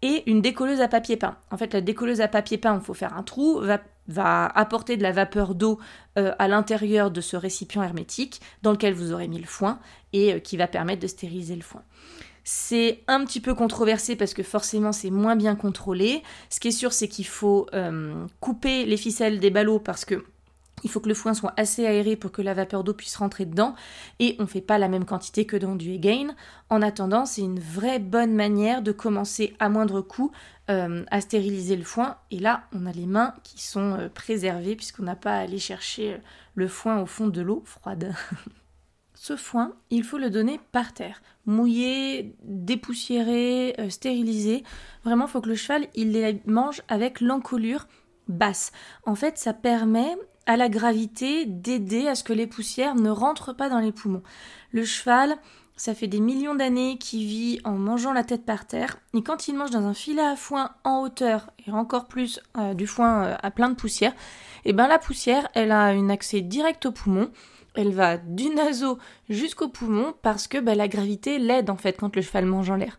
et 0.00 0.22
une 0.30 0.40
décolleuse 0.40 0.80
à 0.80 0.88
papier 0.88 1.16
peint. 1.16 1.36
En 1.50 1.58
fait, 1.58 1.74
la 1.74 1.80
décolleuse 1.82 2.22
à 2.22 2.28
papier 2.28 2.56
peint, 2.56 2.76
il 2.76 2.84
faut 2.84 2.94
faire 2.94 3.16
un 3.16 3.22
trou, 3.22 3.60
va, 3.60 3.80
va 4.08 4.46
apporter 4.46 4.96
de 4.96 5.02
la 5.02 5.12
vapeur 5.12 5.54
d'eau 5.54 5.78
à 6.16 6.48
l'intérieur 6.48 7.10
de 7.10 7.20
ce 7.20 7.36
récipient 7.36 7.82
hermétique 7.82 8.40
dans 8.62 8.72
lequel 8.72 8.94
vous 8.94 9.12
aurez 9.12 9.28
mis 9.28 9.38
le 9.38 9.46
foin 9.46 9.78
et 10.12 10.40
qui 10.40 10.56
va 10.56 10.66
permettre 10.66 11.00
de 11.02 11.06
stériliser 11.06 11.54
le 11.54 11.62
foin. 11.62 11.82
C'est 12.44 13.02
un 13.06 13.24
petit 13.24 13.40
peu 13.40 13.54
controversé 13.54 14.16
parce 14.16 14.34
que 14.34 14.42
forcément 14.42 14.92
c'est 14.92 15.10
moins 15.10 15.36
bien 15.36 15.56
contrôlé. 15.56 16.22
Ce 16.48 16.60
qui 16.60 16.68
est 16.68 16.72
sûr 16.72 16.92
c'est 16.92 17.08
qu'il 17.08 17.26
faut 17.26 17.66
euh, 17.74 18.26
couper 18.40 18.84
les 18.86 18.96
ficelles 18.96 19.40
des 19.40 19.50
ballots 19.50 19.78
parce 19.78 20.04
que 20.04 20.24
il 20.82 20.90
faut 20.90 21.00
que 21.00 21.08
le 21.08 21.14
foin 21.14 21.34
soit 21.34 21.52
assez 21.56 21.86
aéré 21.86 22.16
pour 22.16 22.32
que 22.32 22.42
la 22.42 22.54
vapeur 22.54 22.84
d'eau 22.84 22.94
puisse 22.94 23.16
rentrer 23.16 23.44
dedans 23.44 23.74
et 24.18 24.36
on 24.38 24.42
ne 24.42 24.48
fait 24.48 24.60
pas 24.60 24.78
la 24.78 24.88
même 24.88 25.04
quantité 25.04 25.44
que 25.44 25.56
dans 25.56 25.76
du 25.76 25.94
again. 25.94 26.34
En 26.70 26.82
attendant, 26.82 27.26
c'est 27.26 27.42
une 27.42 27.60
vraie 27.60 27.98
bonne 27.98 28.34
manière 28.34 28.82
de 28.82 28.92
commencer 28.92 29.54
à 29.58 29.68
moindre 29.68 30.00
coût 30.00 30.32
euh, 30.70 31.04
à 31.10 31.20
stériliser 31.20 31.76
le 31.76 31.84
foin 31.84 32.16
et 32.30 32.38
là 32.38 32.62
on 32.72 32.86
a 32.86 32.92
les 32.92 33.06
mains 33.06 33.34
qui 33.42 33.62
sont 33.62 33.96
euh, 33.98 34.08
préservées 34.08 34.76
puisqu'on 34.76 35.02
n'a 35.02 35.16
pas 35.16 35.32
à 35.32 35.40
aller 35.40 35.58
chercher 35.58 36.18
le 36.54 36.68
foin 36.68 37.00
au 37.00 37.06
fond 37.06 37.28
de 37.28 37.40
l'eau 37.40 37.62
froide. 37.66 38.14
Ce 39.22 39.36
foin, 39.36 39.74
il 39.90 40.02
faut 40.02 40.16
le 40.16 40.30
donner 40.30 40.58
par 40.72 40.94
terre, 40.94 41.20
mouillé, 41.44 42.34
dépoussiéré, 42.42 43.74
euh, 43.78 43.90
stérilisé. 43.90 44.64
Vraiment, 45.04 45.26
il 45.26 45.30
faut 45.30 45.42
que 45.42 45.50
le 45.50 45.56
cheval, 45.56 45.88
il 45.94 46.12
les 46.12 46.40
mange 46.46 46.80
avec 46.88 47.20
l'encolure 47.20 47.86
basse. 48.28 48.72
En 49.04 49.14
fait, 49.14 49.36
ça 49.36 49.52
permet 49.52 50.16
à 50.46 50.56
la 50.56 50.70
gravité 50.70 51.44
d'aider 51.44 52.08
à 52.08 52.14
ce 52.14 52.24
que 52.24 52.32
les 52.32 52.46
poussières 52.46 52.94
ne 52.94 53.10
rentrent 53.10 53.54
pas 53.54 53.68
dans 53.68 53.80
les 53.80 53.92
poumons. 53.92 54.22
Le 54.72 54.86
cheval, 54.86 55.36
ça 55.76 55.94
fait 55.94 56.06
des 56.06 56.20
millions 56.20 56.54
d'années 56.54 56.96
qu'il 56.96 57.26
vit 57.26 57.60
en 57.64 57.72
mangeant 57.72 58.14
la 58.14 58.24
tête 58.24 58.46
par 58.46 58.66
terre. 58.66 58.96
Et 59.12 59.22
quand 59.22 59.48
il 59.48 59.54
mange 59.54 59.70
dans 59.70 59.84
un 59.84 59.92
filet 59.92 60.22
à 60.22 60.34
foin 60.34 60.70
en 60.82 61.02
hauteur, 61.02 61.50
et 61.66 61.70
encore 61.72 62.06
plus 62.06 62.40
euh, 62.56 62.72
du 62.72 62.86
foin 62.86 63.24
euh, 63.24 63.36
à 63.42 63.50
plein 63.50 63.68
de 63.68 63.74
poussière, 63.74 64.12
et 64.64 64.70
eh 64.70 64.72
ben 64.72 64.88
la 64.88 64.98
poussière, 64.98 65.46
elle 65.52 65.72
a 65.72 65.84
un 65.84 66.08
accès 66.08 66.40
direct 66.40 66.86
aux 66.86 66.92
poumons 66.92 67.30
elle 67.74 67.92
va 67.92 68.16
du 68.16 68.48
naseau 68.50 68.98
jusqu'au 69.28 69.68
poumon 69.68 70.14
parce 70.22 70.48
que 70.48 70.58
bah, 70.58 70.74
la 70.74 70.88
gravité 70.88 71.38
l'aide 71.38 71.70
en 71.70 71.76
fait 71.76 71.96
quand 71.98 72.14
le 72.16 72.22
cheval 72.22 72.46
mange 72.46 72.70
en 72.70 72.76
l'air. 72.76 72.98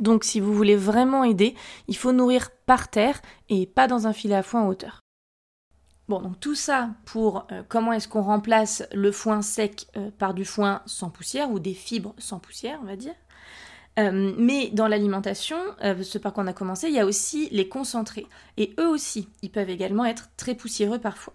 Donc 0.00 0.24
si 0.24 0.40
vous 0.40 0.54
voulez 0.54 0.76
vraiment 0.76 1.24
aider, 1.24 1.54
il 1.88 1.96
faut 1.96 2.12
nourrir 2.12 2.50
par 2.66 2.88
terre 2.88 3.20
et 3.48 3.66
pas 3.66 3.88
dans 3.88 4.06
un 4.06 4.12
filet 4.12 4.34
à 4.34 4.42
foin 4.42 4.62
en 4.62 4.68
hauteur. 4.68 5.00
Bon, 6.08 6.22
donc 6.22 6.40
tout 6.40 6.54
ça 6.54 6.90
pour 7.04 7.46
euh, 7.52 7.62
comment 7.68 7.92
est-ce 7.92 8.08
qu'on 8.08 8.22
remplace 8.22 8.82
le 8.92 9.12
foin 9.12 9.42
sec 9.42 9.88
euh, 9.96 10.10
par 10.18 10.32
du 10.32 10.46
foin 10.46 10.80
sans 10.86 11.10
poussière 11.10 11.50
ou 11.50 11.58
des 11.58 11.74
fibres 11.74 12.14
sans 12.16 12.38
poussière, 12.38 12.78
on 12.82 12.86
va 12.86 12.96
dire. 12.96 13.14
Euh, 13.98 14.32
mais 14.38 14.70
dans 14.70 14.86
l'alimentation, 14.86 15.58
ce 15.82 16.18
par 16.18 16.32
quoi 16.32 16.44
on 16.44 16.46
a 16.46 16.52
commencé, 16.52 16.86
il 16.86 16.94
y 16.94 17.00
a 17.00 17.04
aussi 17.04 17.48
les 17.50 17.68
concentrés. 17.68 18.26
Et 18.56 18.72
eux 18.78 18.88
aussi, 18.88 19.28
ils 19.42 19.50
peuvent 19.50 19.70
également 19.70 20.04
être 20.04 20.30
très 20.36 20.54
poussiéreux 20.54 21.00
parfois. 21.00 21.34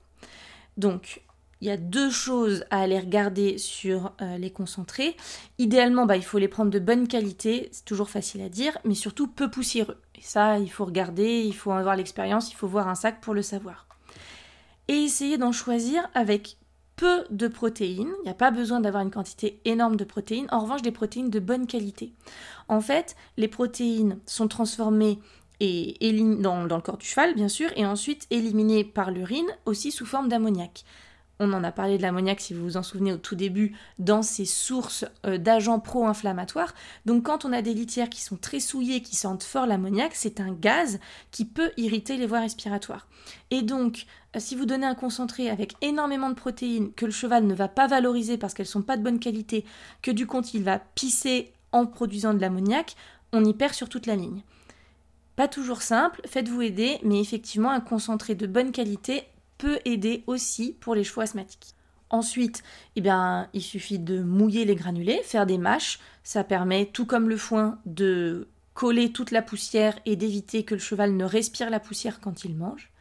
Donc, 0.78 1.22
il 1.64 1.68
y 1.68 1.72
a 1.72 1.78
deux 1.78 2.10
choses 2.10 2.66
à 2.72 2.82
aller 2.82 3.00
regarder 3.00 3.58
sur 3.58 4.12
euh, 4.22 4.38
les 4.38 4.52
concentrés. 4.52 5.16
Idéalement, 5.60 6.06
bah, 6.06 6.18
il 6.18 6.24
faut 6.24 6.38
les 6.38 6.50
prendre 6.50 6.70
de 6.70 6.78
bonne 6.78 7.08
qualité, 7.08 7.70
c'est 7.72 7.86
toujours 7.86 8.10
facile 8.10 8.42
à 8.42 8.50
dire, 8.50 8.78
mais 8.84 8.96
surtout 8.96 9.28
peu 9.28 9.50
poussiéreux. 9.50 9.96
Et 10.16 10.22
ça, 10.22 10.60
il 10.60 10.70
faut 10.70 10.84
regarder, 10.84 11.42
il 11.42 11.56
faut 11.56 11.72
avoir 11.72 11.96
l'expérience, 11.96 12.52
il 12.52 12.56
faut 12.56 12.68
voir 12.68 12.90
un 12.90 12.96
sac 12.96 13.22
pour 13.22 13.34
le 13.34 13.42
savoir. 13.42 13.88
Et 14.90 15.06
essayer 15.06 15.38
d'en 15.38 15.54
choisir 15.54 16.06
avec 16.14 16.58
peu 16.98 17.24
de 17.30 17.48
protéines. 17.48 18.12
Il 18.20 18.26
n'y 18.26 18.32
a 18.32 18.34
pas 18.36 18.52
besoin 18.52 18.82
d'avoir 18.82 19.02
une 19.02 19.12
quantité 19.12 19.62
énorme 19.64 19.96
de 19.96 20.04
protéines. 20.04 20.48
En 20.52 20.60
revanche, 20.60 20.82
des 20.82 20.92
protéines 20.92 21.30
de 21.30 21.40
bonne 21.40 21.66
qualité. 21.66 22.12
En 22.68 22.82
fait, 22.82 23.16
les 23.38 23.48
protéines 23.48 24.20
sont 24.26 24.50
transformées 24.50 25.18
et 25.62 26.12
dans, 26.42 26.66
dans 26.66 26.76
le 26.76 26.82
corps 26.82 26.98
du 26.98 27.06
cheval, 27.06 27.36
bien 27.36 27.48
sûr, 27.48 27.70
et 27.78 27.86
ensuite 27.86 28.28
éliminées 28.32 28.84
par 28.84 29.12
l'urine, 29.12 29.48
aussi 29.66 29.92
sous 29.92 30.06
forme 30.06 30.28
d'ammoniac 30.28 30.84
on 31.44 31.54
en 31.54 31.64
a 31.64 31.72
parlé 31.72 31.98
de 31.98 32.02
l'ammoniac 32.02 32.40
si 32.40 32.54
vous 32.54 32.64
vous 32.64 32.78
en 32.78 32.84
souvenez 32.84 33.14
au 33.14 33.18
tout 33.18 33.36
début, 33.36 33.76
dans 34.00 34.22
ces 34.22 34.46
sources 34.46 35.06
euh, 35.26 35.38
d'agents 35.38 35.80
pro-inflammatoires. 35.80 36.74
Donc 37.06 37.24
quand 37.24 37.46
on 37.46 37.54
a 37.54 37.62
des 37.62 37.74
litières 37.74 38.10
qui 38.10 38.22
sont 38.22 38.38
très 38.38 38.60
souillées, 38.60 39.02
qui 39.02 39.16
sentent 39.16 39.44
fort 39.44 39.66
l'ammoniac, 39.66 40.14
c'est 40.16 40.40
un 40.40 40.52
gaz 40.52 41.00
qui 41.32 41.46
peut 41.46 41.72
irriter 41.78 42.18
les 42.18 42.26
voies 42.26 42.40
respiratoires. 42.40 43.08
Et 43.52 43.62
donc, 43.62 44.06
euh, 44.36 44.40
si 44.40 44.56
vous 44.56 44.66
donnez 44.66 44.86
un 44.86 44.96
concentré 44.96 45.50
avec 45.50 45.74
énormément 45.82 46.30
de 46.30 46.36
protéines 46.36 46.94
que 46.94 47.06
le 47.06 47.12
cheval 47.12 47.46
ne 47.46 47.54
va 47.54 47.68
pas 47.68 47.88
valoriser 47.88 48.38
parce 48.38 48.54
qu'elles 48.54 48.66
sont 48.66 48.82
pas 48.82 48.98
de 48.98 49.04
bonne 49.04 49.20
qualité, 49.20 49.66
que 50.02 50.12
du 50.12 50.28
compte 50.28 50.54
il 50.54 50.64
va 50.64 50.80
pisser 50.80 51.54
en 51.72 51.86
produisant 51.86 52.34
de 52.34 52.40
l'ammoniac, 52.40 52.96
on 53.32 53.44
y 53.44 53.54
perd 53.54 53.74
sur 53.74 53.90
toute 53.90 54.06
la 54.06 54.16
ligne. 54.16 54.42
Pas 55.36 55.48
toujours 55.48 55.82
simple, 55.82 56.22
faites-vous 56.28 56.62
aider, 56.62 57.00
mais 57.04 57.20
effectivement 57.20 57.72
un 57.72 57.80
concentré 57.80 58.36
de 58.36 58.46
bonne 58.46 58.72
qualité 58.72 59.24
peut 59.58 59.80
aider 59.86 60.24
aussi 60.28 60.76
pour 60.80 60.96
les 60.96 61.04
chevaux 61.04 61.22
asthmatiques. 61.22 61.76
Ensuite, 62.10 62.64
eh 62.96 63.02
bien, 63.02 63.50
il 63.54 63.62
suffit 63.62 63.98
de 63.98 64.22
mouiller 64.22 64.66
les 64.66 64.76
granulés, 64.76 65.22
faire 65.24 65.48
des 65.48 65.58
mâches. 65.58 66.00
Ça 66.24 66.44
permet, 66.44 66.86
tout 66.86 67.08
comme 67.08 67.28
le 67.28 67.38
foin, 67.38 67.80
de 67.86 68.48
coller 68.74 69.12
toute 69.12 69.32
la 69.32 69.42
poussière 69.42 69.98
et 70.06 70.16
d'éviter 70.16 70.64
que 70.64 70.76
le 70.76 70.80
cheval 70.80 71.16
ne 71.16 71.26
respire 71.26 71.70
la 71.70 71.80
poussière 71.80 72.20
quand 72.20 72.44
il 72.44 72.56
mange. 72.56 72.92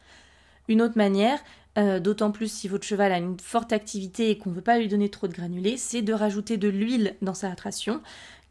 Une 0.67 0.81
autre 0.81 0.97
manière, 0.97 1.39
euh, 1.77 1.99
d'autant 1.99 2.31
plus 2.31 2.51
si 2.51 2.67
votre 2.67 2.85
cheval 2.85 3.11
a 3.11 3.17
une 3.17 3.39
forte 3.39 3.73
activité 3.73 4.29
et 4.29 4.37
qu'on 4.37 4.49
ne 4.49 4.55
veut 4.55 4.61
pas 4.61 4.79
lui 4.79 4.87
donner 4.87 5.09
trop 5.09 5.27
de 5.27 5.33
granulés, 5.33 5.77
c'est 5.77 6.01
de 6.01 6.13
rajouter 6.13 6.57
de 6.57 6.69
l'huile 6.69 7.15
dans 7.21 7.33
sa 7.33 7.53
ration, 7.53 8.01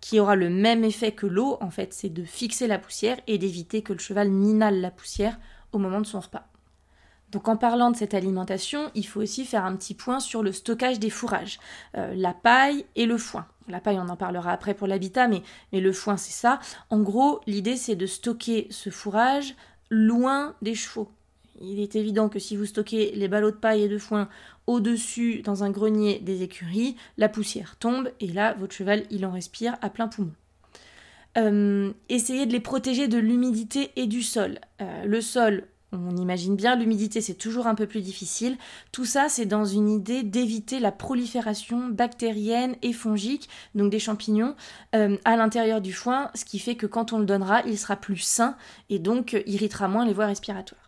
qui 0.01 0.21
aura 0.21 0.37
le 0.37 0.51
même 0.51 0.85
effet 0.85 1.13
que 1.13 1.27
l'eau, 1.27 1.59
en 1.61 1.71
fait, 1.71 1.93
c'est 1.93 2.09
de 2.09 2.25
fixer 2.25 2.67
la 2.67 2.79
poussière 2.79 3.19
et 3.27 3.39
d'éviter 3.39 3.83
que 3.83 3.93
le 3.93 4.01
cheval 4.01 4.29
n'inhale 4.31 4.81
la 4.81 4.91
poussière 4.91 5.39
au 5.73 5.79
moment 5.79 6.01
de 6.01 6.07
son 6.07 6.21
repas. 6.21 6.52
Donc 7.33 7.49
en 7.49 7.57
parlant 7.57 7.91
de 7.91 7.97
cette 7.97 8.15
alimentation, 8.15 8.91
il 8.95 9.07
faut 9.07 9.21
aussi 9.21 9.45
faire 9.47 9.65
un 9.65 9.75
petit 9.75 9.95
point 9.95 10.21
sur 10.21 10.43
le 10.43 10.53
stockage 10.53 11.01
des 11.01 11.11
fourrages, 11.11 11.59
euh, 11.97 12.15
la 12.15 12.35
paille 12.35 12.85
et 12.95 13.07
le 13.07 13.17
foin. 13.17 13.47
La 13.69 13.81
paille, 13.81 13.99
on 13.99 14.09
en 14.09 14.17
parlera 14.17 14.53
après 14.53 14.75
pour 14.75 14.87
l'habitat, 14.87 15.29
mais, 15.29 15.43
le 15.73 15.93
foin, 15.93 16.17
c'est 16.17 16.33
ça. 16.33 16.61
En 16.91 17.01
gros, 17.01 17.41
l'idée, 17.47 17.77
c'est 17.77 17.97
de 17.97 18.07
stocker 18.07 18.67
ce 18.71 18.91
fourrage 18.91 19.55
loin 19.89 20.55
des 20.63 20.75
chevaux. 20.75 21.11
Il 21.61 21.81
est 21.81 21.97
évident 21.97 22.29
que 22.29 22.39
si 22.39 22.57
vous 22.57 22.67
stockez 22.67 23.13
les 23.15 23.29
ballots 23.29 23.51
de 23.51 23.57
paille 23.57 23.85
et 23.85 23.89
de 23.89 23.99
foin 23.99 24.29
au-dessus 24.67 25.43
dans 25.43 25.65
un 25.65 25.71
grenier 25.71 26.19
des 26.19 26.43
écuries, 26.43 26.97
la 27.19 27.29
poussière 27.29 27.77
tombe 27.77 28.11
et 28.21 28.27
là, 28.27 28.55
votre 28.55 28.75
cheval, 28.75 29.05
il 29.11 29.25
en 29.25 29.31
respire 29.31 29.77
à 29.81 29.91
plein 29.91 30.09
poumon. 30.09 30.33
Euh, 31.39 31.93
essayez 32.09 32.47
de 32.47 32.53
les 32.53 32.61
protéger 32.61 33.09
de 33.09 33.19
l'humidité 33.19 33.91
et 33.97 34.07
du 34.07 34.23
sol. 34.23 34.59
Euh, 34.81 35.05
le 35.05 35.21
sol, 35.21 35.65
on 35.93 36.17
imagine 36.17 36.57
bien, 36.57 36.77
l'humidité 36.77 37.21
c'est 37.21 37.35
toujours 37.35 37.67
un 37.67 37.75
peu 37.75 37.87
plus 37.87 38.01
difficile. 38.01 38.57
Tout 38.93 39.05
ça 39.05 39.29
c'est 39.29 39.47
dans 39.47 39.65
une 39.65 39.89
idée 39.89 40.23
d'éviter 40.23 40.81
la 40.81 40.93
prolifération 40.93 41.89
bactérienne 41.89 42.77
et 42.83 42.93
fongique, 42.93 43.49
donc 43.75 43.91
des 43.91 43.99
champignons, 43.99 44.55
euh, 44.95 45.17
à 45.25 45.37
l'intérieur 45.37 45.81
du 45.81 45.93
foin, 45.93 46.31
ce 46.35 46.45
qui 46.45 46.59
fait 46.59 46.75
que 46.75 46.87
quand 46.87 47.13
on 47.13 47.19
le 47.19 47.27
donnera, 47.27 47.63
il 47.67 47.79
sera 47.79 47.97
plus 47.97 48.19
sain 48.19 48.57
et 48.91 48.99
donc 48.99 49.35
euh, 49.35 49.43
irritera 49.47 49.89
moins 49.89 50.07
les 50.07 50.15
voies 50.15 50.27
respiratoires. 50.27 50.82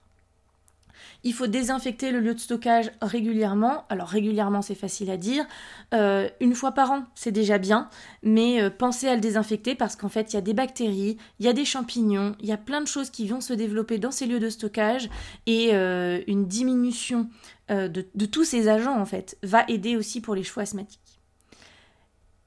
Il 1.25 1.33
faut 1.33 1.47
désinfecter 1.47 2.13
le 2.13 2.21
lieu 2.21 2.35
de 2.35 2.39
stockage 2.39 2.91
régulièrement. 3.01 3.87
Alors 3.89 4.09
régulièrement 4.09 4.63
c'est 4.63 4.75
facile 4.75 5.11
à 5.11 5.17
dire. 5.17 5.47
Euh, 5.95 6.29
une 6.41 6.55
fois 6.55 6.73
par 6.73 6.93
an 6.93 7.05
c'est 7.15 7.33
déjà 7.33 7.59
bien. 7.59 7.89
Mais 8.23 8.63
euh, 8.63 8.71
pensez 8.71 9.09
à 9.09 9.15
le 9.15 9.21
désinfecter 9.21 9.75
parce 9.75 9.97
qu'en 9.97 10.11
fait 10.11 10.33
il 10.33 10.37
y 10.37 10.39
a 10.39 10.43
des 10.43 10.55
bactéries, 10.55 11.17
il 11.41 11.47
y 11.47 11.49
a 11.49 11.55
des 11.55 11.65
champignons, 11.65 12.37
il 12.41 12.47
y 12.47 12.53
a 12.53 12.59
plein 12.59 12.83
de 12.83 12.87
choses 12.87 13.11
qui 13.11 13.27
vont 13.27 13.41
se 13.41 13.55
développer 13.55 13.99
dans 13.99 14.11
ces 14.11 14.27
lieux 14.27 14.39
de 14.39 14.51
stockage. 14.51 15.09
Et 15.47 15.71
euh, 15.73 16.21
une 16.27 16.47
diminution 16.47 17.29
de, 17.71 17.89
de 18.15 18.27
tous 18.27 18.45
ces 18.45 18.69
agents 18.69 19.01
en 19.01 19.07
fait 19.07 19.39
va 19.43 19.65
aider 19.69 19.97
aussi 19.97 20.21
pour 20.21 20.35
les 20.35 20.43
chevaux 20.43 20.61
asthmatiques. 20.61 21.01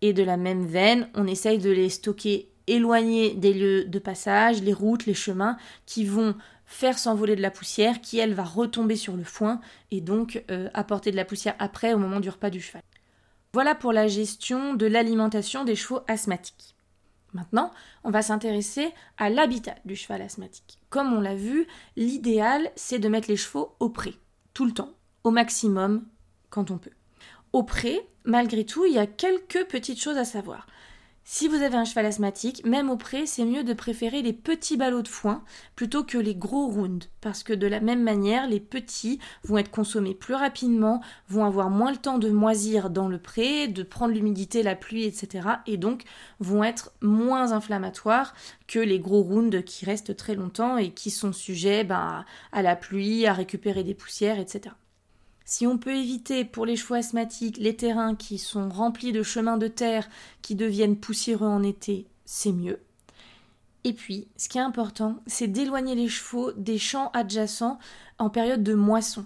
Et 0.02 0.14
de 0.14 0.22
la 0.22 0.38
même 0.38 0.64
veine, 0.68 1.10
on 1.16 1.26
essaye 1.26 1.58
de 1.58 1.72
les 1.72 1.90
stocker 1.90 2.52
éloignés 2.68 3.34
des 3.34 3.54
lieux 3.54 3.86
de 3.86 4.00
passage, 4.00 4.62
les 4.62 4.74
routes, 4.74 5.06
les 5.06 5.14
chemins, 5.14 5.58
qui 5.86 6.06
vont 6.06 6.36
faire 6.68 7.00
s'envoler 7.00 7.36
de 7.36 7.42
la 7.42 7.50
poussière 7.50 8.02
qui, 8.02 8.20
elle, 8.20 8.34
va 8.34 8.44
retomber 8.44 8.98
sur 8.98 9.16
le 9.16 9.24
foin 9.24 9.60
et 9.90 10.02
donc 10.02 10.44
euh, 10.52 10.70
apporter 10.74 11.12
de 11.12 11.16
la 11.16 11.26
poussière 11.26 11.56
après 11.58 11.94
au 11.94 11.98
moment 11.98 12.20
du 12.20 12.30
repas 12.30 12.50
du 12.50 12.62
cheval. 12.62 12.84
Voilà 13.54 13.74
pour 13.74 13.94
la 13.94 14.08
gestion 14.08 14.76
de 14.76 14.86
l'alimentation 14.86 15.64
des 15.64 15.76
chevaux 15.76 16.02
asthmatiques. 16.08 16.76
Maintenant, 17.34 17.72
on 18.04 18.12
va 18.12 18.22
s'intéresser 18.22 18.94
à 19.18 19.30
l'habitat 19.30 19.76
du 19.86 19.96
cheval 19.96 20.22
asthmatique. 20.22 20.80
Comme 20.90 21.14
on 21.14 21.22
l'a 21.22 21.36
vu, 21.36 21.68
l'idéal, 21.96 22.70
c'est 22.76 23.00
de 23.00 23.10
mettre 23.10 23.30
les 23.30 23.38
chevaux 23.38 23.76
au 23.80 23.90
pré, 23.90 24.16
tout 24.54 24.66
le 24.66 24.74
temps, 24.74 24.92
au 25.24 25.32
maximum, 25.32 26.06
quand 26.50 26.70
on 26.72 26.78
peut. 26.78 26.92
Au 27.54 27.64
pré, 27.64 28.00
malgré 28.26 28.66
tout, 28.66 28.86
il 28.86 28.94
y 28.94 29.00
a 29.00 29.08
quelques 29.08 29.66
petites 29.68 30.02
choses 30.02 30.18
à 30.18 30.26
savoir. 30.26 30.68
Si 31.30 31.50
vous 31.50 31.62
avez 31.62 31.76
un 31.76 31.84
cheval 31.84 32.06
asthmatique, 32.06 32.66
même 32.66 32.90
au 32.90 32.96
pré, 32.96 33.26
c'est 33.26 33.44
mieux 33.44 33.66
de 33.66 33.74
préférer 33.74 34.22
les 34.22 34.32
petits 34.32 34.78
ballots 34.78 35.02
de 35.02 35.10
foin 35.10 35.44
plutôt 35.76 36.06
que 36.06 36.18
les 36.18 36.36
gros 36.36 36.68
rounds, 36.68 37.10
parce 37.20 37.44
que 37.44 37.52
de 37.52 37.68
la 37.68 37.82
même 37.82 38.02
manière, 38.02 38.48
les 38.48 38.62
petits 38.62 39.20
vont 39.44 39.58
être 39.58 39.70
consommés 39.70 40.16
plus 40.16 40.36
rapidement, 40.36 41.02
vont 41.28 41.44
avoir 41.44 41.70
moins 41.70 41.92
le 41.92 41.98
temps 41.98 42.18
de 42.18 42.30
moisir 42.30 42.90
dans 42.90 43.10
le 43.10 43.20
pré, 43.20 43.68
de 43.68 43.84
prendre 43.84 44.14
l'humidité, 44.14 44.64
la 44.64 44.76
pluie, 44.76 45.04
etc. 45.04 45.50
et 45.66 45.76
donc 45.76 46.04
vont 46.40 46.64
être 46.64 46.94
moins 47.02 47.52
inflammatoires 47.52 48.34
que 48.66 48.80
les 48.80 49.02
gros 49.02 49.22
rounds 49.22 49.66
qui 49.66 49.84
restent 49.84 50.16
très 50.16 50.34
longtemps 50.34 50.78
et 50.78 50.92
qui 50.92 51.12
sont 51.12 51.34
sujets 51.34 51.84
ben, 51.84 52.24
à 52.54 52.62
la 52.62 52.78
pluie, 52.78 53.28
à 53.28 53.34
récupérer 53.34 53.84
des 53.84 53.96
poussières, 53.96 54.40
etc. 54.40 54.76
Si 55.50 55.66
on 55.66 55.78
peut 55.78 55.96
éviter 55.96 56.44
pour 56.44 56.66
les 56.66 56.76
chevaux 56.76 56.96
asthmatiques 56.96 57.56
les 57.58 57.74
terrains 57.74 58.16
qui 58.16 58.38
sont 58.38 58.68
remplis 58.68 59.14
de 59.14 59.24
chemins 59.24 59.56
de 59.56 59.70
terre 59.70 60.10
qui 60.42 60.56
deviennent 60.56 60.98
poussiéreux 60.98 61.48
en 61.48 61.64
été, 61.64 62.06
c'est 62.26 62.52
mieux. 62.52 62.82
Et 63.86 63.94
puis, 63.94 64.28
ce 64.36 64.50
qui 64.50 64.58
est 64.58 64.62
important, 64.62 65.22
c'est 65.26 65.48
d'éloigner 65.48 65.96
les 65.96 66.10
chevaux 66.10 66.52
des 66.52 66.78
champs 66.78 67.12
adjacents 67.14 67.80
en 68.20 68.30
période 68.30 68.62
de 68.62 68.74
moisson. 68.74 69.26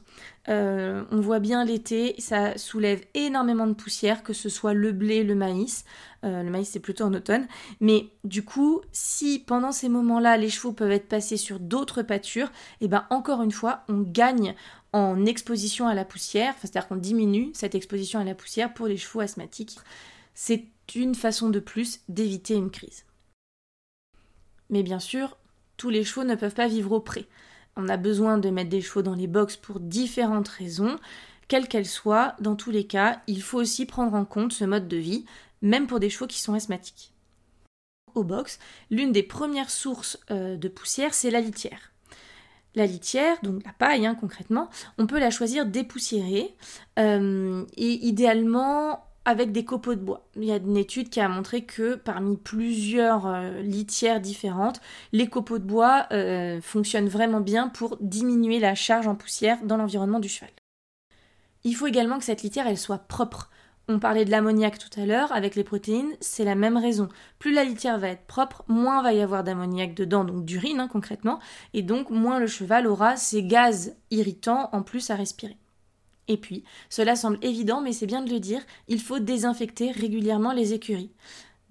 Euh, 0.49 1.03
on 1.11 1.21
voit 1.21 1.39
bien 1.39 1.65
l'été, 1.65 2.13
ça 2.19 2.55
soulève 2.57 3.01
énormément 3.15 3.65
de 3.65 3.73
poussière, 3.73 4.21
que 4.21 4.33
ce 4.33 4.49
soit 4.49 4.73
le 4.73 4.91
blé, 4.91 5.23
le 5.23 5.33
maïs. 5.33 5.85
Euh, 6.23 6.43
le 6.43 6.51
maïs, 6.51 6.69
c'est 6.69 6.79
plutôt 6.79 7.05
en 7.05 7.13
automne. 7.15 7.47
Mais 7.79 8.09
du 8.23 8.43
coup, 8.43 8.81
si 8.91 9.39
pendant 9.39 9.71
ces 9.71 9.89
moments-là, 9.89 10.37
les 10.37 10.49
chevaux 10.49 10.73
peuvent 10.73 10.91
être 10.91 11.07
passés 11.07 11.37
sur 11.37 11.59
d'autres 11.59 12.03
pâtures, 12.03 12.51
et 12.81 12.85
eh 12.85 12.87
ben 12.87 13.05
encore 13.09 13.41
une 13.41 13.51
fois, 13.51 13.83
on 13.87 14.01
gagne 14.01 14.53
en 14.93 15.25
exposition 15.25 15.87
à 15.87 15.93
la 15.93 16.05
poussière, 16.05 16.53
c'est-à-dire 16.59 16.87
qu'on 16.87 16.95
diminue 16.95 17.51
cette 17.53 17.75
exposition 17.75 18.19
à 18.19 18.23
la 18.23 18.35
poussière 18.35 18.73
pour 18.73 18.87
les 18.87 18.97
chevaux 18.97 19.21
asthmatiques. 19.21 19.77
C'est 20.33 20.65
une 20.95 21.15
façon 21.15 21.49
de 21.49 21.59
plus 21.59 22.01
d'éviter 22.09 22.55
une 22.55 22.71
crise. 22.71 23.05
Mais 24.69 24.83
bien 24.83 24.99
sûr, 24.99 25.37
tous 25.77 25.89
les 25.89 26.03
chevaux 26.03 26.25
ne 26.25 26.35
peuvent 26.35 26.53
pas 26.53 26.67
vivre 26.67 26.91
au 26.91 26.99
pré. 26.99 27.27
On 27.75 27.87
a 27.87 27.97
besoin 27.97 28.37
de 28.37 28.49
mettre 28.49 28.69
des 28.69 28.81
chevaux 28.81 29.01
dans 29.01 29.15
les 29.15 29.27
box 29.27 29.55
pour 29.55 29.79
différentes 29.79 30.49
raisons, 30.49 30.97
quelles 31.47 31.67
qu'elles 31.67 31.85
soient. 31.85 32.35
Dans 32.39 32.55
tous 32.55 32.71
les 32.71 32.85
cas, 32.85 33.21
il 33.27 33.41
faut 33.41 33.59
aussi 33.59 33.85
prendre 33.85 34.13
en 34.13 34.25
compte 34.25 34.53
ce 34.53 34.65
mode 34.65 34.87
de 34.87 34.97
vie, 34.97 35.25
même 35.61 35.87
pour 35.87 35.99
des 35.99 36.09
chevaux 36.09 36.27
qui 36.27 36.39
sont 36.39 36.53
asthmatiques. 36.53 37.13
Au 38.13 38.23
box, 38.23 38.59
l'une 38.89 39.13
des 39.13 39.23
premières 39.23 39.69
sources 39.69 40.19
euh, 40.31 40.57
de 40.57 40.67
poussière, 40.67 41.13
c'est 41.13 41.31
la 41.31 41.39
litière. 41.39 41.90
La 42.75 42.85
litière, 42.85 43.37
donc 43.43 43.63
la 43.65 43.73
paille 43.73 44.05
hein, 44.05 44.15
concrètement, 44.15 44.69
on 44.97 45.05
peut 45.05 45.19
la 45.19 45.29
choisir 45.29 45.65
dépoussiérée 45.65 46.55
euh, 46.99 47.65
et 47.75 48.05
idéalement 48.07 49.05
avec 49.25 49.51
des 49.51 49.65
copeaux 49.65 49.95
de 49.95 49.99
bois. 49.99 50.25
Il 50.35 50.45
y 50.45 50.51
a 50.51 50.57
une 50.57 50.77
étude 50.77 51.09
qui 51.09 51.19
a 51.19 51.29
montré 51.29 51.63
que 51.63 51.95
parmi 51.95 52.37
plusieurs 52.37 53.27
euh, 53.27 53.61
litières 53.61 54.19
différentes, 54.19 54.81
les 55.11 55.27
copeaux 55.27 55.59
de 55.59 55.63
bois 55.63 56.07
euh, 56.11 56.59
fonctionnent 56.61 57.09
vraiment 57.09 57.41
bien 57.41 57.67
pour 57.67 57.97
diminuer 57.99 58.59
la 58.59 58.73
charge 58.73 59.07
en 59.07 59.15
poussière 59.15 59.59
dans 59.63 59.77
l'environnement 59.77 60.19
du 60.19 60.29
cheval. 60.29 60.49
Il 61.63 61.75
faut 61.75 61.87
également 61.87 62.17
que 62.17 62.25
cette 62.25 62.41
litière 62.41 62.67
elle 62.67 62.77
soit 62.77 62.97
propre. 62.97 63.49
On 63.87 63.99
parlait 63.99 64.25
de 64.25 64.31
l'ammoniac 64.31 64.77
tout 64.77 64.99
à 64.99 65.05
l'heure 65.05 65.31
avec 65.31 65.55
les 65.55 65.63
protéines, 65.63 66.15
c'est 66.21 66.45
la 66.45 66.55
même 66.55 66.77
raison. 66.77 67.09
Plus 67.39 67.51
la 67.51 67.63
litière 67.63 67.97
va 67.97 68.09
être 68.09 68.25
propre, 68.25 68.63
moins 68.67 69.01
va 69.01 69.13
y 69.13 69.21
avoir 69.21 69.43
d'ammoniac 69.43 69.93
dedans, 69.93 70.23
donc 70.23 70.45
d'urine 70.45 70.79
hein, 70.79 70.87
concrètement, 70.87 71.39
et 71.73 71.81
donc 71.81 72.09
moins 72.09 72.39
le 72.39 72.47
cheval 72.47 72.87
aura 72.87 73.17
ces 73.17 73.43
gaz 73.43 73.95
irritants 74.11 74.69
en 74.71 74.81
plus 74.81 75.09
à 75.09 75.15
respirer. 75.15 75.57
Et 76.27 76.37
puis, 76.37 76.63
cela 76.89 77.15
semble 77.15 77.39
évident, 77.41 77.81
mais 77.81 77.91
c'est 77.91 78.05
bien 78.05 78.21
de 78.21 78.29
le 78.31 78.39
dire, 78.39 78.61
il 78.87 79.01
faut 79.01 79.19
désinfecter 79.19 79.91
régulièrement 79.91 80.53
les 80.53 80.73
écuries. 80.73 81.11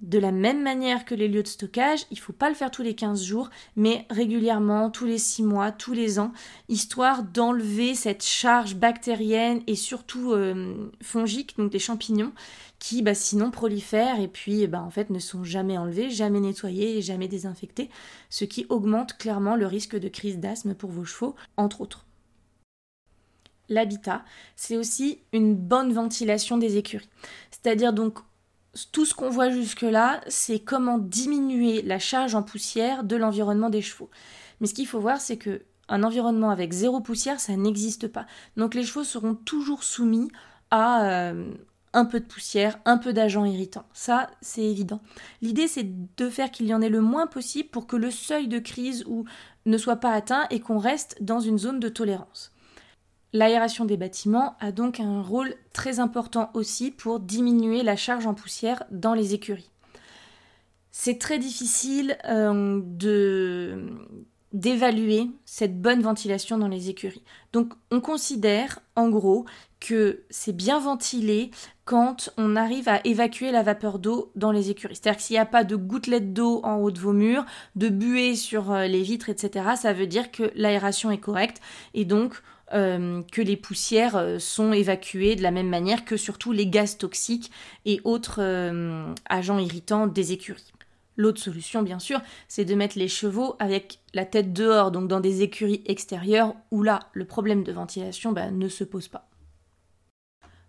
De 0.01 0.19
la 0.19 0.33
même 0.33 0.63
manière 0.63 1.05
que 1.05 1.15
les 1.15 1.29
lieux 1.29 1.43
de 1.43 1.49
stockage, 1.49 2.07
il 2.11 2.15
ne 2.15 2.21
faut 2.21 2.33
pas 2.33 2.49
le 2.49 2.55
faire 2.55 2.71
tous 2.71 2.83
les 2.83 2.95
15 2.95 3.23
jours, 3.23 3.51
mais 3.77 4.07
régulièrement, 4.09 4.91
tous 4.91 5.05
les 5.05 5.19
6 5.19 5.43
mois, 5.43 5.73
tous 5.73 5.93
les 5.93 6.19
ans, 6.19 6.33
histoire 6.69 7.23
d'enlever 7.23 7.95
cette 7.95 8.25
charge 8.25 8.77
bactérienne 8.77 9.63
et 9.67 9.75
surtout 9.75 10.33
euh, 10.33 10.91
fongique, 11.03 11.59
donc 11.59 11.71
des 11.71 11.79
champignons, 11.79 12.33
qui 12.79 13.03
bah, 13.03 13.15
sinon 13.15 13.51
prolifèrent 13.51 14.21
et 14.21 14.29
puis 14.29 14.67
bah, 14.67 14.83
en 14.83 14.91
fait 14.91 15.11
ne 15.11 15.19
sont 15.19 15.45
jamais 15.45 15.77
enlevés, 15.77 16.09
jamais 16.09 16.41
nettoyés 16.41 16.97
et 16.97 17.03
jamais 17.03 17.29
désinfectés, 17.29 17.91
ce 18.31 18.47
qui 18.47 18.65
augmente 18.71 19.19
clairement 19.19 19.55
le 19.55 19.67
risque 19.67 19.99
de 19.99 20.09
crise 20.09 20.39
d'asthme 20.39 20.75
pour 20.75 20.91
vos 20.91 21.05
chevaux, 21.05 21.35
entre 21.59 21.83
autres 21.83 22.07
l'habitat, 23.71 24.25
c'est 24.57 24.77
aussi 24.77 25.21
une 25.33 25.55
bonne 25.55 25.93
ventilation 25.93 26.59
des 26.59 26.77
écuries. 26.77 27.09
C'est-à-dire 27.53 27.93
donc 27.93 28.19
tout 28.93 29.05
ce 29.05 29.15
qu'on 29.15 29.31
voit 29.31 29.51
jusque-là, 29.51 30.21
c'est 30.29 30.61
comment 30.61 30.99
diminuer 30.99 31.83
la 31.83 31.99
charge 31.99 32.35
en 32.35 32.43
poussière 32.43 33.05
de 33.05 33.17
l'environnement 33.17 33.71
des 33.71 33.83
chevaux. 33.83 34.11
Mais 34.61 34.67
ce 34.67 34.75
qu'il 34.75 34.87
faut 34.87 35.01
voir, 35.01 35.21
c'est 35.21 35.37
que 35.37 35.63
un 35.89 36.05
environnement 36.05 36.51
avec 36.51 36.73
zéro 36.73 37.01
poussière, 37.01 37.41
ça 37.41 37.57
n'existe 37.57 38.07
pas. 38.07 38.27
Donc 38.57 38.75
les 38.75 38.85
chevaux 38.85 39.05
seront 39.05 39.35
toujours 39.35 39.83
soumis 39.83 40.31
à 40.71 41.05
euh, 41.11 41.53
un 41.93 42.05
peu 42.05 42.21
de 42.21 42.25
poussière, 42.25 42.79
un 42.85 42.97
peu 42.97 43.13
d'agents 43.13 43.45
irritants. 43.45 43.87
Ça, 43.93 44.31
c'est 44.41 44.63
évident. 44.63 45.01
L'idée, 45.43 45.67
c'est 45.67 46.17
de 46.17 46.31
faire 46.31 46.53
qu'il 46.53 46.67
y 46.67 46.75
en 46.75 46.81
ait 46.81 46.89
le 46.89 47.01
moins 47.01 47.27
possible 47.27 47.71
pour 47.71 47.89
que 47.89 47.97
le 47.97 48.13
seuil 48.13 48.47
de 48.47 48.61
crise 48.61 49.05
ne 49.67 49.79
soit 49.79 49.97
pas 49.97 50.13
atteint 50.13 50.47
et 50.51 50.61
qu'on 50.61 50.79
reste 50.79 51.17
dans 51.21 51.41
une 51.41 51.59
zone 51.59 51.81
de 51.81 51.89
tolérance. 51.89 52.53
L'aération 53.33 53.85
des 53.85 53.97
bâtiments 53.97 54.57
a 54.59 54.73
donc 54.73 54.99
un 54.99 55.23
rôle 55.23 55.55
très 55.73 56.01
important 56.01 56.51
aussi 56.55 56.91
pour 56.91 57.21
diminuer 57.21 57.83
la 57.83 57.97
charge 57.97 58.27
en 58.27 58.35
poussière 58.35 58.83
dans 58.91 59.15
les 59.15 59.35
écuries. 59.35 59.71
C'est 60.91 61.19
très 61.19 61.39
difficile 61.39 62.19
euh, 62.29 62.81
d'évaluer 64.53 65.31
cette 65.45 65.81
bonne 65.81 66.03
ventilation 66.03 66.59
dans 66.59 66.67
les 66.67 66.91
écuries. 66.91 67.23
Donc 67.53 67.73
on 67.93 68.01
considère 68.01 68.81
en 68.97 69.09
gros 69.09 69.45
que 69.79 70.25
c'est 70.29 70.55
bien 70.55 70.81
ventilé 70.81 71.53
quand 71.85 72.31
on 72.37 72.57
arrive 72.57 72.89
à 72.89 73.01
évacuer 73.07 73.53
la 73.53 73.63
vapeur 73.63 74.01
d'eau 74.01 74.33
dans 74.35 74.51
les 74.51 74.71
écuries. 74.71 74.97
C'est-à-dire 74.97 75.19
que 75.19 75.23
s'il 75.23 75.35
n'y 75.35 75.41
a 75.41 75.47
pas 75.47 75.63
de 75.63 75.77
gouttelettes 75.77 76.33
d'eau 76.33 76.61
en 76.65 76.77
haut 76.77 76.91
de 76.91 76.99
vos 76.99 77.13
murs, 77.13 77.47
de 77.77 77.89
buée 77.89 78.35
sur 78.35 78.73
euh, 78.73 78.87
les 78.87 79.03
vitres, 79.03 79.29
etc., 79.29 79.71
ça 79.77 79.93
veut 79.93 80.09
dire 80.09 80.33
que 80.33 80.51
l'aération 80.57 81.13
est 81.13 81.19
correcte 81.19 81.61
et 81.95 82.05
donc 82.05 82.43
euh, 82.73 83.23
que 83.33 83.43
les 83.43 83.57
poussières 83.57 84.17
euh, 84.17 84.39
sont 84.39 84.73
évacuées 84.73 85.35
de 85.35 85.43
la 85.43 85.51
même 85.51 85.69
manière 85.69 86.05
que 86.05 86.17
surtout 86.17 86.53
les 86.53 86.69
gaz 86.69 86.99
toxiques 86.99 87.51
et 87.85 88.01
autres 88.05 88.41
euh, 88.41 89.13
agents 89.29 89.59
irritants 89.59 90.07
des 90.07 90.33
écuries. 90.33 90.73
L'autre 91.17 91.41
solution, 91.41 91.83
bien 91.83 91.99
sûr, 91.99 92.21
c'est 92.47 92.65
de 92.65 92.75
mettre 92.75 92.97
les 92.97 93.09
chevaux 93.09 93.57
avec 93.59 93.99
la 94.15 94.25
tête 94.25 94.53
dehors, 94.53 94.93
donc 94.93 95.09
dans 95.09 95.21
des 95.21 95.43
écuries 95.43 95.83
extérieures, 95.87 96.55
où 96.71 96.83
là, 96.83 97.01
le 97.13 97.25
problème 97.25 97.65
de 97.65 97.73
ventilation 97.73 98.31
bah, 98.33 98.51
ne 98.51 98.69
se 98.69 98.85
pose 98.85 99.09
pas. 99.09 99.29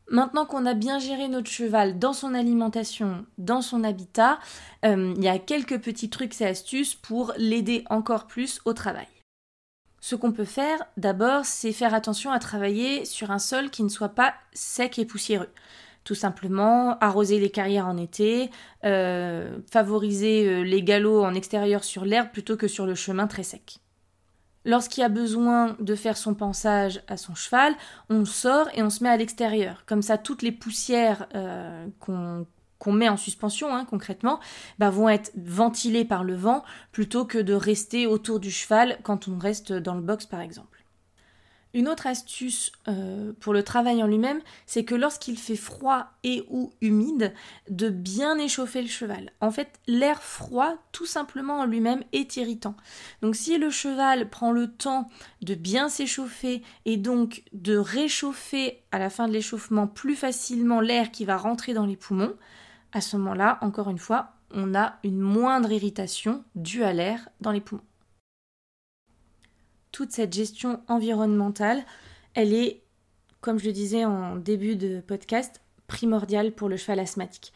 Maintenant 0.10 0.46
qu'on 0.46 0.66
a 0.66 0.74
bien 0.74 1.00
géré 1.00 1.30
notre 1.30 1.50
cheval 1.50 2.00
dans 2.00 2.14
son 2.14 2.34
alimentation, 2.34 3.26
dans 3.38 3.62
son 3.62 3.86
habitat, 3.86 4.40
il 4.84 5.24
y 5.24 5.30
a 5.30 5.40
quelques 5.40 5.80
petits 5.80 6.10
trucs 6.10 6.42
et 6.42 6.48
astuces 6.48 6.96
pour 6.96 7.32
l'aider 7.38 7.86
encore 7.90 8.28
plus 8.28 8.60
au 8.66 8.74
travail. 8.74 9.08
Ce 10.02 10.16
qu'on 10.16 10.32
peut 10.32 10.46
faire 10.46 10.84
d'abord, 10.98 11.46
c'est 11.46 11.72
faire 11.72 11.94
attention 11.94 12.32
à 12.32 12.40
travailler 12.40 13.06
sur 13.06 13.30
un 13.30 13.38
sol 13.38 13.70
qui 13.70 13.84
ne 13.84 13.90
soit 13.90 14.10
pas 14.10 14.34
sec 14.52 14.98
et 14.98 15.06
poussiéreux. 15.06 15.50
Tout 16.04 16.16
simplement, 16.16 16.98
arroser 16.98 17.40
les 17.40 17.52
carrières 17.52 17.86
en 17.86 17.96
été, 17.98 18.50
euh, 18.84 19.60
favoriser 19.72 20.48
euh, 20.48 20.62
les 20.64 20.82
galops 20.82 21.24
en 21.24 21.36
extérieur 21.36 21.84
sur 21.84 22.04
l'herbe 22.04 22.30
plutôt 22.34 22.58
que 22.58 22.68
sur 22.68 22.88
le 22.88 22.96
chemin 22.96 23.28
très 23.28 23.44
sec. 23.44 23.78
Lorsqu'il 24.66 25.02
y 25.02 25.06
a 25.06 25.10
besoin 25.10 25.76
de 25.80 25.94
faire 25.94 26.18
son 26.18 26.34
pansage 26.34 27.04
à 27.08 27.18
son 27.18 27.36
cheval, 27.36 27.76
on 28.10 28.26
sort 28.26 28.70
et 28.74 28.82
on 28.82 28.90
se 28.90 29.04
met 29.04 29.10
à 29.10 29.18
l'extérieur. 29.18 29.84
Comme 29.86 30.02
ça, 30.02 30.18
toutes 30.18 30.42
les 30.42 30.52
poussières 30.52 31.28
euh, 31.36 31.88
qu'on 32.00 32.48
qu'on 32.82 32.94
met 32.94 33.10
en 33.10 33.18
suspension 33.18 33.76
hein, 33.76 33.86
concrètement, 33.86 34.40
bah, 34.80 34.90
vont 34.90 35.08
être 35.08 35.32
ventilés 35.38 36.04
par 36.04 36.24
le 36.24 36.34
vent 36.34 36.64
plutôt 36.92 37.26
que 37.26 37.38
de 37.38 37.54
rester 37.54 38.08
autour 38.08 38.40
du 38.40 38.50
cheval 38.50 38.98
quand 39.04 39.28
on 39.28 39.38
reste 39.38 39.72
dans 39.72 39.94
le 39.94 40.02
box 40.02 40.26
par 40.26 40.42
exemple. 40.42 40.84
Une 41.76 41.88
autre 41.88 42.08
astuce 42.08 42.72
euh, 42.88 43.34
pour 43.40 43.54
le 43.54 43.64
travail 43.64 44.02
en 44.02 44.08
lui-même, 44.08 44.42
c'est 44.66 44.84
que 44.84 44.96
lorsqu'il 44.96 45.38
fait 45.38 45.56
froid 45.56 46.08
et 46.24 46.44
ou 46.50 46.74
humide, 46.82 47.34
de 47.70 47.90
bien 47.90 48.38
échauffer 48.40 48.82
le 48.82 48.88
cheval. 48.88 49.32
En 49.42 49.52
fait, 49.52 49.80
l'air 49.88 50.22
froid, 50.22 50.74
tout 50.92 51.06
simplement 51.06 51.60
en 51.60 51.66
lui-même, 51.66 52.04
est 52.14 52.36
irritant. 52.36 52.76
Donc 53.22 53.36
si 53.36 53.60
le 53.60 53.70
cheval 53.70 54.30
prend 54.30 54.52
le 54.52 54.72
temps 54.72 55.08
de 55.44 55.54
bien 55.54 55.88
s'échauffer 55.88 56.64
et 56.86 56.98
donc 56.98 57.44
de 57.54 57.78
réchauffer 57.78 58.82
à 58.92 58.98
la 58.98 59.12
fin 59.12 59.28
de 59.28 59.34
l'échauffement 59.34 59.88
plus 59.88 60.16
facilement 60.16 60.82
l'air 60.82 61.12
qui 61.12 61.26
va 61.26 61.38
rentrer 61.38 61.74
dans 61.74 61.86
les 61.86 61.96
poumons, 61.96 62.34
à 62.92 63.02
ce 63.02 63.18
moment-là, 63.18 63.58
encore 63.62 63.90
une 63.90 63.98
fois, 63.98 64.34
on 64.54 64.76
a 64.76 64.98
une 65.04 65.20
moindre 65.20 65.72
irritation 65.72 66.44
due 66.56 66.84
à 66.84 66.94
l'air 66.94 67.30
dans 67.40 67.52
les 67.52 67.62
poumons. 67.62 67.82
Toute 69.92 70.12
cette 70.12 70.34
gestion 70.34 70.82
environnementale, 70.88 71.84
elle 72.34 72.54
est, 72.54 72.84
comme 73.42 73.60
je 73.60 73.66
le 73.66 73.72
disais 73.72 74.06
en 74.06 74.36
début 74.36 74.76
de 74.76 75.02
podcast, 75.02 75.62
primordiale 75.88 76.54
pour 76.54 76.70
le 76.70 76.78
cheval 76.78 77.00
asthmatique. 77.00 77.52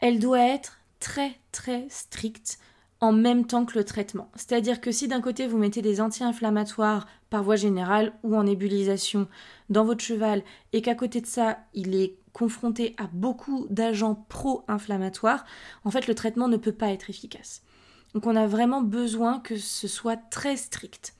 Elle 0.00 0.18
doit 0.18 0.46
être 0.46 0.80
très 1.00 1.38
très 1.52 1.86
stricte 1.88 2.58
en 3.00 3.12
même 3.12 3.46
temps 3.46 3.64
que 3.64 3.78
le 3.78 3.84
traitement. 3.84 4.30
C'est-à-dire 4.34 4.80
que 4.80 4.90
si 4.90 5.08
d'un 5.08 5.20
côté 5.20 5.46
vous 5.46 5.58
mettez 5.58 5.82
des 5.82 6.00
anti-inflammatoires 6.00 7.06
par 7.30 7.42
voie 7.42 7.56
générale 7.56 8.12
ou 8.22 8.36
en 8.36 8.44
nébulisation 8.44 9.28
dans 9.70 9.84
votre 9.84 10.02
cheval 10.02 10.42
et 10.72 10.82
qu'à 10.82 10.94
côté 10.94 11.20
de 11.20 11.26
ça 11.26 11.58
il 11.74 11.94
est 11.94 12.16
confronté 12.38 12.94
à 12.98 13.08
beaucoup 13.12 13.66
d'agents 13.68 14.14
pro-inflammatoires, 14.28 15.44
en 15.84 15.90
fait 15.90 16.06
le 16.06 16.14
traitement 16.14 16.46
ne 16.46 16.56
peut 16.56 16.72
pas 16.72 16.92
être 16.92 17.10
efficace. 17.10 17.62
Donc 18.14 18.26
on 18.26 18.36
a 18.36 18.46
vraiment 18.46 18.80
besoin 18.80 19.40
que 19.40 19.56
ce 19.56 19.88
soit 19.88 20.16
très 20.16 20.56
strict. 20.56 21.14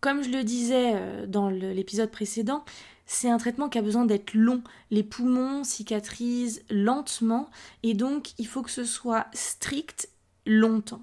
Comme 0.00 0.22
je 0.22 0.30
le 0.30 0.42
disais 0.42 0.92
euh, 0.94 1.26
dans 1.26 1.50
l'épisode 1.50 2.10
précédent, 2.10 2.64
c'est 3.04 3.28
un 3.28 3.36
traitement 3.36 3.68
qui 3.68 3.76
a 3.76 3.82
besoin 3.82 4.06
d'être 4.06 4.32
long. 4.32 4.62
Les 4.90 5.02
poumons 5.02 5.62
cicatrisent 5.62 6.62
lentement 6.70 7.50
et 7.82 7.92
donc 7.92 8.30
il 8.38 8.46
faut 8.46 8.62
que 8.62 8.70
ce 8.70 8.84
soit 8.84 9.26
strict 9.34 10.08
longtemps. 10.46 11.02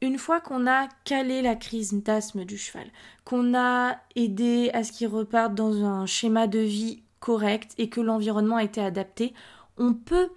Une 0.00 0.18
fois 0.18 0.40
qu'on 0.40 0.66
a 0.66 0.88
calé 1.04 1.42
la 1.42 1.56
crise 1.56 1.92
d'asthme 1.92 2.44
du 2.44 2.56
cheval, 2.56 2.86
qu'on 3.24 3.54
a 3.54 3.98
aidé 4.16 4.70
à 4.72 4.82
ce 4.82 4.92
qu'il 4.92 5.08
reparte 5.08 5.54
dans 5.54 5.84
un 5.84 6.06
schéma 6.06 6.46
de 6.46 6.58
vie 6.58 7.01
correct 7.22 7.72
et 7.78 7.88
que 7.88 8.00
l'environnement 8.00 8.56
a 8.56 8.64
été 8.64 8.82
adapté, 8.82 9.32
on 9.78 9.94
peut 9.94 10.28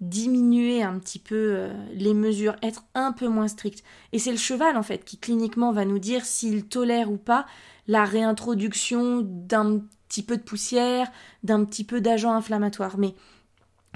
diminuer 0.00 0.82
un 0.82 0.98
petit 0.98 1.20
peu 1.20 1.54
euh, 1.56 1.72
les 1.94 2.12
mesures, 2.12 2.56
être 2.60 2.84
un 2.94 3.12
peu 3.12 3.28
moins 3.28 3.48
strict. 3.48 3.84
Et 4.12 4.18
c'est 4.18 4.32
le 4.32 4.36
cheval 4.36 4.76
en 4.76 4.82
fait 4.82 5.04
qui 5.04 5.16
cliniquement 5.16 5.72
va 5.72 5.84
nous 5.84 6.00
dire 6.00 6.26
s'il 6.26 6.66
tolère 6.66 7.10
ou 7.10 7.16
pas 7.16 7.46
la 7.86 8.04
réintroduction 8.04 9.22
d'un 9.22 9.80
petit 10.08 10.24
peu 10.24 10.36
de 10.36 10.42
poussière, 10.42 11.10
d'un 11.44 11.64
petit 11.64 11.84
peu 11.84 12.00
d'agent 12.00 12.32
inflammatoire. 12.32 12.98
Mais 12.98 13.14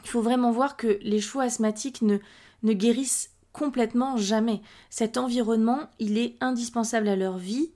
il 0.04 0.08
faut 0.08 0.22
vraiment 0.22 0.52
voir 0.52 0.76
que 0.76 0.98
les 1.02 1.20
chevaux 1.20 1.40
asthmatiques 1.40 2.02
ne, 2.02 2.18
ne 2.62 2.72
guérissent 2.72 3.30
complètement 3.52 4.16
jamais. 4.16 4.62
Cet 4.90 5.16
environnement, 5.16 5.90
il 5.98 6.16
est 6.16 6.36
indispensable 6.40 7.08
à 7.08 7.16
leur 7.16 7.36
vie, 7.36 7.72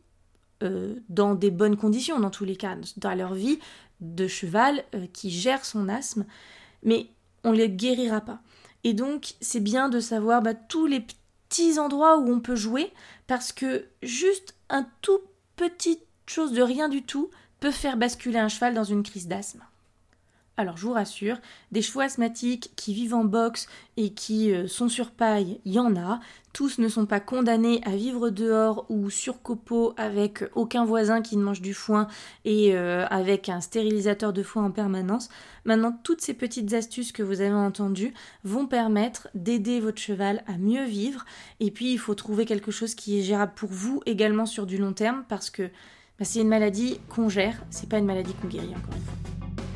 euh, 0.63 0.95
dans 1.09 1.35
des 1.35 1.51
bonnes 1.51 1.77
conditions 1.77 2.21
dans 2.21 2.31
tous 2.31 2.45
les 2.45 2.55
cas, 2.55 2.77
dans 2.97 3.15
leur 3.15 3.35
vie, 3.35 3.59
de 4.03 4.27
cheval 4.27 4.85
euh, 4.95 5.07
qui 5.13 5.31
gère 5.31 5.65
son 5.65 5.89
asthme, 5.89 6.27
mais 6.83 7.09
on 7.45 7.53
ne 7.53 7.57
les 7.57 7.71
guérira 7.71 8.21
pas. 8.21 8.41
Et 8.85 8.93
donc, 8.93 9.35
c'est 9.41 9.61
bien 9.61 9.89
de 9.89 10.01
savoir 10.01 10.43
bah, 10.43 10.55
tous 10.55 10.87
les 10.87 11.01
petits 11.01 11.79
endroits 11.79 12.19
où 12.19 12.31
on 12.31 12.41
peut 12.41 12.57
jouer, 12.57 12.93
parce 13.27 13.53
que 13.53 13.87
juste 14.03 14.55
un 14.69 14.87
tout 15.01 15.21
petit 15.57 16.01
chose 16.27 16.53
de 16.53 16.63
rien 16.63 16.89
du 16.89 17.03
tout 17.03 17.31
peut 17.61 17.71
faire 17.71 17.97
basculer 17.97 18.39
un 18.39 18.49
cheval 18.49 18.75
dans 18.75 18.85
une 18.85 19.03
crise 19.03 19.29
d'asthme. 19.29 19.63
Alors 20.59 20.77
je 20.77 20.85
vous 20.85 20.93
rassure, 20.93 21.39
des 21.71 21.81
chevaux 21.81 22.01
asthmatiques 22.01 22.73
qui 22.77 22.93
vivent 22.93 23.15
en 23.15 23.25
boxe 23.25 23.69
et 23.97 24.13
qui 24.13 24.53
euh, 24.53 24.69
sont 24.69 24.91
sur 24.91 25.11
paille, 25.11 25.61
il 25.65 25.73
y 25.73 25.79
en 25.79 25.97
a. 25.97 26.21
Tous 26.53 26.79
ne 26.79 26.89
sont 26.89 27.07
pas 27.07 27.21
condamnés 27.21 27.81
à 27.85 27.97
vivre 27.97 28.29
dehors 28.29 28.85
ou 28.91 29.09
sur 29.09 29.41
copeaux 29.41 29.95
avec 29.97 30.45
aucun 30.55 30.85
voisin 30.85 31.23
qui 31.23 31.39
ne 31.39 31.43
mange 31.43 31.63
du 31.63 31.73
foin 31.73 32.07
et 32.45 32.77
euh, 32.77 33.07
avec 33.07 33.49
un 33.49 33.63
stérilisateur 33.63 34.35
de 34.35 34.43
foin 34.43 34.65
en 34.65 34.71
permanence. 34.71 35.31
Maintenant, 35.65 35.99
toutes 36.03 36.21
ces 36.21 36.35
petites 36.35 36.75
astuces 36.75 37.13
que 37.13 37.23
vous 37.23 37.41
avez 37.41 37.55
entendues 37.55 38.13
vont 38.45 38.67
permettre 38.67 39.29
d'aider 39.35 39.81
votre 39.81 40.03
cheval 40.03 40.45
à 40.47 40.59
mieux 40.59 40.85
vivre. 40.85 41.25
Et 41.61 41.71
puis, 41.71 41.93
il 41.93 41.99
faut 41.99 42.15
trouver 42.15 42.45
quelque 42.45 42.71
chose 42.71 42.95
qui 42.95 43.19
est 43.19 43.23
gérable 43.23 43.53
pour 43.57 43.71
vous 43.71 44.03
également 44.05 44.45
sur 44.45 44.67
du 44.67 44.77
long 44.77 44.93
terme 44.93 45.25
parce 45.31 45.49
que 45.49 45.63
bah, 46.19 46.27
c'est 46.27 46.41
une 46.41 46.49
maladie 46.49 47.01
qu'on 47.09 47.31
gère, 47.31 47.65
c'est 47.71 47.89
pas 47.89 47.97
une 47.97 48.05
maladie 48.05 48.35
qu'on 48.35 48.49
guérit 48.49 48.75
encore 48.77 48.95
une 48.95 49.03
fois. 49.03 49.72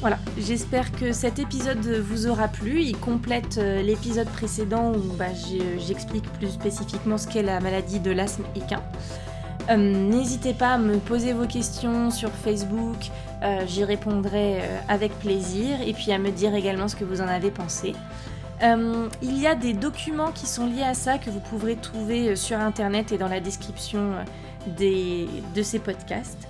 Voilà, 0.00 0.18
j'espère 0.38 0.92
que 0.92 1.12
cet 1.12 1.38
épisode 1.38 1.86
vous 1.86 2.26
aura 2.26 2.48
plu. 2.48 2.82
Il 2.82 2.96
complète 2.96 3.58
euh, 3.58 3.82
l'épisode 3.82 4.28
précédent 4.28 4.92
où 4.92 5.14
bah, 5.16 5.26
euh, 5.26 5.76
j'explique 5.78 6.30
plus 6.34 6.50
spécifiquement 6.50 7.16
ce 7.16 7.26
qu'est 7.26 7.42
la 7.42 7.60
maladie 7.60 8.00
de 8.00 8.10
l'asthme 8.10 8.44
équin. 8.54 8.82
Euh, 9.70 9.76
n'hésitez 9.76 10.52
pas 10.52 10.74
à 10.74 10.78
me 10.78 10.98
poser 10.98 11.32
vos 11.32 11.46
questions 11.46 12.10
sur 12.10 12.30
Facebook, 12.30 13.10
j'y 13.66 13.84
répondrai 13.84 14.62
avec 14.88 15.18
plaisir 15.18 15.80
et 15.86 15.92
puis 15.92 16.12
à 16.12 16.18
me 16.18 16.30
dire 16.30 16.54
également 16.54 16.88
ce 16.88 16.96
que 16.96 17.04
vous 17.04 17.20
en 17.20 17.28
avez 17.28 17.50
pensé. 17.50 17.94
il 18.62 19.38
y 19.38 19.46
a 19.46 19.54
des 19.54 19.74
documents 19.74 20.32
qui 20.32 20.46
sont 20.46 20.66
liés 20.66 20.82
à 20.82 20.94
ça 20.94 21.18
que 21.18 21.28
vous 21.28 21.40
pourrez 21.40 21.76
trouver 21.76 22.36
sur 22.36 22.58
internet 22.58 23.12
et 23.12 23.18
dans 23.18 23.28
la 23.28 23.40
description 23.40 24.12
de 24.78 25.62
ces 25.62 25.78
podcasts. 25.78 26.48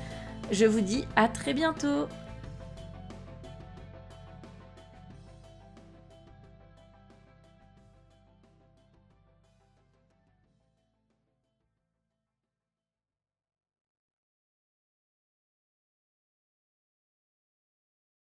Je 0.52 0.66
vous 0.66 0.80
dis 0.80 1.04
à 1.16 1.26
très 1.26 1.52
bientôt 1.52 2.06